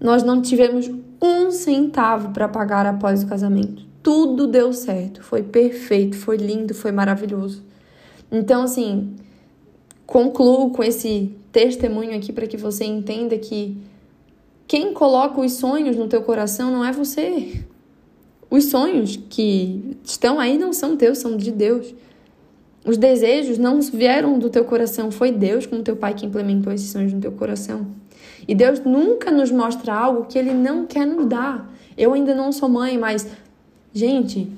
nós 0.00 0.22
não 0.22 0.40
tivemos 0.40 0.90
um 1.20 1.50
centavo 1.50 2.30
para 2.30 2.48
pagar 2.48 2.86
após 2.86 3.22
o 3.22 3.26
casamento. 3.26 3.84
Tudo 4.02 4.46
deu 4.46 4.72
certo, 4.72 5.22
foi 5.22 5.42
perfeito, 5.42 6.16
foi 6.16 6.36
lindo, 6.36 6.74
foi 6.74 6.92
maravilhoso. 6.92 7.62
Então, 8.32 8.62
assim, 8.62 9.14
concluo 10.06 10.70
com 10.70 10.82
esse 10.82 11.34
testemunho 11.52 12.16
aqui 12.16 12.32
para 12.32 12.46
que 12.46 12.56
você 12.56 12.84
entenda 12.84 13.36
que 13.36 13.76
quem 14.66 14.94
coloca 14.94 15.40
os 15.40 15.54
sonhos 15.54 15.96
no 15.96 16.06
teu 16.06 16.22
coração 16.22 16.70
não 16.70 16.84
é 16.84 16.92
você. 16.92 17.64
Os 18.50 18.64
sonhos 18.64 19.16
que 19.28 19.96
estão 20.04 20.40
aí 20.40 20.58
não 20.58 20.72
são 20.72 20.96
teus, 20.96 21.18
são 21.18 21.36
de 21.36 21.52
Deus. 21.52 21.94
Os 22.84 22.96
desejos 22.96 23.56
não 23.56 23.80
vieram 23.80 24.38
do 24.38 24.50
teu 24.50 24.64
coração, 24.64 25.10
foi 25.10 25.30
Deus, 25.30 25.66
como 25.66 25.82
teu 25.82 25.94
pai, 25.94 26.14
que 26.14 26.26
implementou 26.26 26.72
esses 26.72 26.90
sonhos 26.90 27.12
no 27.12 27.20
teu 27.20 27.30
coração. 27.32 27.86
E 28.48 28.54
Deus 28.54 28.80
nunca 28.80 29.30
nos 29.30 29.52
mostra 29.52 29.94
algo 29.94 30.24
que 30.24 30.38
Ele 30.38 30.52
não 30.52 30.84
quer 30.86 31.06
nos 31.06 31.26
dar. 31.26 31.72
Eu 31.96 32.12
ainda 32.12 32.34
não 32.34 32.50
sou 32.50 32.68
mãe, 32.68 32.98
mas, 32.98 33.26
gente, 33.92 34.50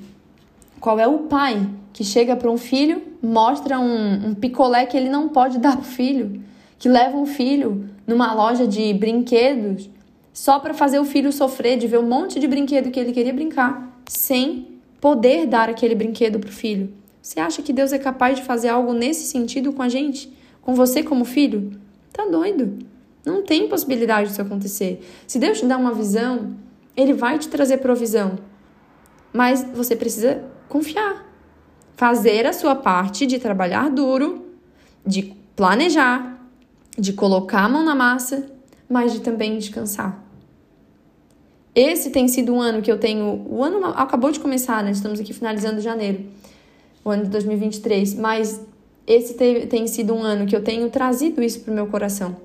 qual 0.79 0.99
é 0.99 1.07
o 1.07 1.19
pai 1.19 1.69
que 1.93 2.03
chega 2.03 2.35
para 2.35 2.49
um 2.49 2.57
filho, 2.57 3.01
mostra 3.21 3.79
um, 3.79 4.29
um 4.29 4.33
picolé 4.33 4.85
que 4.85 4.97
ele 4.97 5.09
não 5.09 5.29
pode 5.29 5.59
dar 5.59 5.77
pro 5.77 5.85
filho, 5.85 6.41
que 6.79 6.89
leva 6.89 7.15
um 7.15 7.25
filho 7.25 7.87
numa 8.07 8.33
loja 8.33 8.67
de 8.67 8.93
brinquedos 8.93 9.89
só 10.33 10.59
para 10.59 10.73
fazer 10.73 10.99
o 10.99 11.05
filho 11.05 11.31
sofrer 11.31 11.77
de 11.77 11.87
ver 11.87 11.99
um 11.99 12.07
monte 12.07 12.39
de 12.39 12.47
brinquedo 12.47 12.89
que 12.89 12.99
ele 12.99 13.13
queria 13.13 13.31
brincar, 13.31 14.01
sem 14.07 14.79
poder 14.99 15.45
dar 15.45 15.69
aquele 15.69 15.93
brinquedo 15.93 16.39
pro 16.39 16.51
filho? 16.51 16.91
Você 17.21 17.39
acha 17.39 17.61
que 17.61 17.71
Deus 17.71 17.93
é 17.93 17.99
capaz 17.99 18.37
de 18.37 18.43
fazer 18.43 18.69
algo 18.69 18.91
nesse 18.93 19.27
sentido 19.27 19.71
com 19.71 19.81
a 19.81 19.87
gente? 19.87 20.35
Com 20.61 20.73
você 20.73 21.03
como 21.03 21.23
filho? 21.23 21.79
Tá 22.11 22.25
doido. 22.25 22.79
Não 23.25 23.43
tem 23.43 23.69
possibilidade 23.69 24.29
disso 24.29 24.41
acontecer. 24.41 25.05
Se 25.27 25.39
Deus 25.39 25.59
te 25.59 25.65
dá 25.65 25.77
uma 25.77 25.93
visão, 25.93 26.55
Ele 26.97 27.13
vai 27.13 27.37
te 27.37 27.47
trazer 27.47 27.77
provisão. 27.77 28.39
Mas 29.31 29.65
você 29.73 29.95
precisa 29.95 30.43
confiar. 30.67 31.25
Fazer 31.95 32.45
a 32.45 32.53
sua 32.53 32.75
parte 32.75 33.25
de 33.25 33.39
trabalhar 33.39 33.89
duro, 33.89 34.47
de 35.05 35.33
planejar, 35.55 36.41
de 36.97 37.13
colocar 37.13 37.65
a 37.65 37.69
mão 37.69 37.83
na 37.85 37.95
massa, 37.95 38.51
mas 38.89 39.13
de 39.13 39.21
também 39.21 39.57
descansar. 39.57 40.22
Esse 41.75 42.11
tem 42.11 42.27
sido 42.27 42.53
um 42.53 42.61
ano 42.61 42.81
que 42.81 42.91
eu 42.91 42.99
tenho. 42.99 43.45
O 43.49 43.63
ano 43.63 43.85
acabou 43.85 44.31
de 44.31 44.39
começar, 44.39 44.83
né? 44.83 44.91
Estamos 44.91 45.19
aqui 45.19 45.33
finalizando 45.33 45.81
janeiro, 45.81 46.23
o 47.03 47.09
ano 47.09 47.23
de 47.23 47.29
2023. 47.29 48.13
Mas 48.15 48.61
esse 49.07 49.33
tem 49.33 49.87
sido 49.87 50.13
um 50.13 50.21
ano 50.21 50.45
que 50.45 50.55
eu 50.55 50.63
tenho 50.63 50.89
trazido 50.89 51.41
isso 51.41 51.61
para 51.61 51.71
o 51.71 51.75
meu 51.75 51.87
coração 51.87 52.35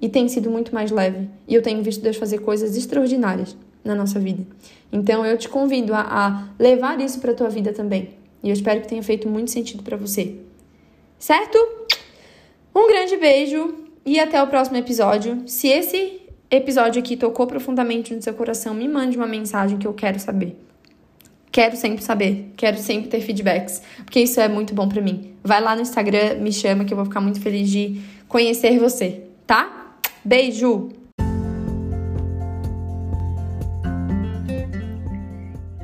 e 0.00 0.08
tem 0.08 0.28
sido 0.28 0.50
muito 0.50 0.74
mais 0.74 0.90
leve. 0.90 1.28
E 1.48 1.54
eu 1.54 1.62
tenho 1.62 1.82
visto 1.82 2.02
Deus 2.02 2.16
fazer 2.16 2.38
coisas 2.38 2.76
extraordinárias 2.76 3.56
na 3.82 3.94
nossa 3.94 4.20
vida. 4.20 4.46
Então 4.92 5.24
eu 5.26 5.36
te 5.36 5.48
convido 5.48 5.94
a, 5.94 6.00
a 6.00 6.48
levar 6.58 7.00
isso 7.00 7.20
para 7.20 7.32
a 7.32 7.34
tua 7.34 7.48
vida 7.48 7.72
também. 7.72 8.10
E 8.42 8.50
eu 8.50 8.52
espero 8.52 8.80
que 8.80 8.88
tenha 8.88 9.02
feito 9.02 9.28
muito 9.28 9.50
sentido 9.50 9.82
para 9.82 9.96
você. 9.96 10.36
Certo? 11.18 11.58
Um 12.74 12.86
grande 12.86 13.16
beijo 13.16 13.74
e 14.04 14.20
até 14.20 14.42
o 14.42 14.46
próximo 14.46 14.76
episódio. 14.76 15.42
Se 15.46 15.68
esse 15.68 16.20
episódio 16.50 17.00
aqui 17.00 17.16
tocou 17.16 17.46
profundamente 17.46 18.14
no 18.14 18.22
seu 18.22 18.34
coração, 18.34 18.74
me 18.74 18.88
mande 18.88 19.16
uma 19.16 19.26
mensagem 19.26 19.78
que 19.78 19.86
eu 19.86 19.92
quero 19.92 20.18
saber. 20.18 20.56
Quero 21.50 21.76
sempre 21.76 22.02
saber, 22.02 22.52
quero 22.56 22.78
sempre 22.78 23.08
ter 23.08 23.20
feedbacks, 23.20 23.80
porque 23.98 24.20
isso 24.20 24.40
é 24.40 24.48
muito 24.48 24.74
bom 24.74 24.88
para 24.88 25.00
mim. 25.00 25.34
Vai 25.42 25.60
lá 25.60 25.76
no 25.76 25.82
Instagram, 25.82 26.38
me 26.40 26.52
chama 26.52 26.84
que 26.84 26.92
eu 26.92 26.96
vou 26.96 27.06
ficar 27.06 27.20
muito 27.20 27.40
feliz 27.40 27.70
de 27.70 28.00
conhecer 28.26 28.78
você, 28.78 29.22
tá? 29.46 29.98
Beijo! 30.24 31.03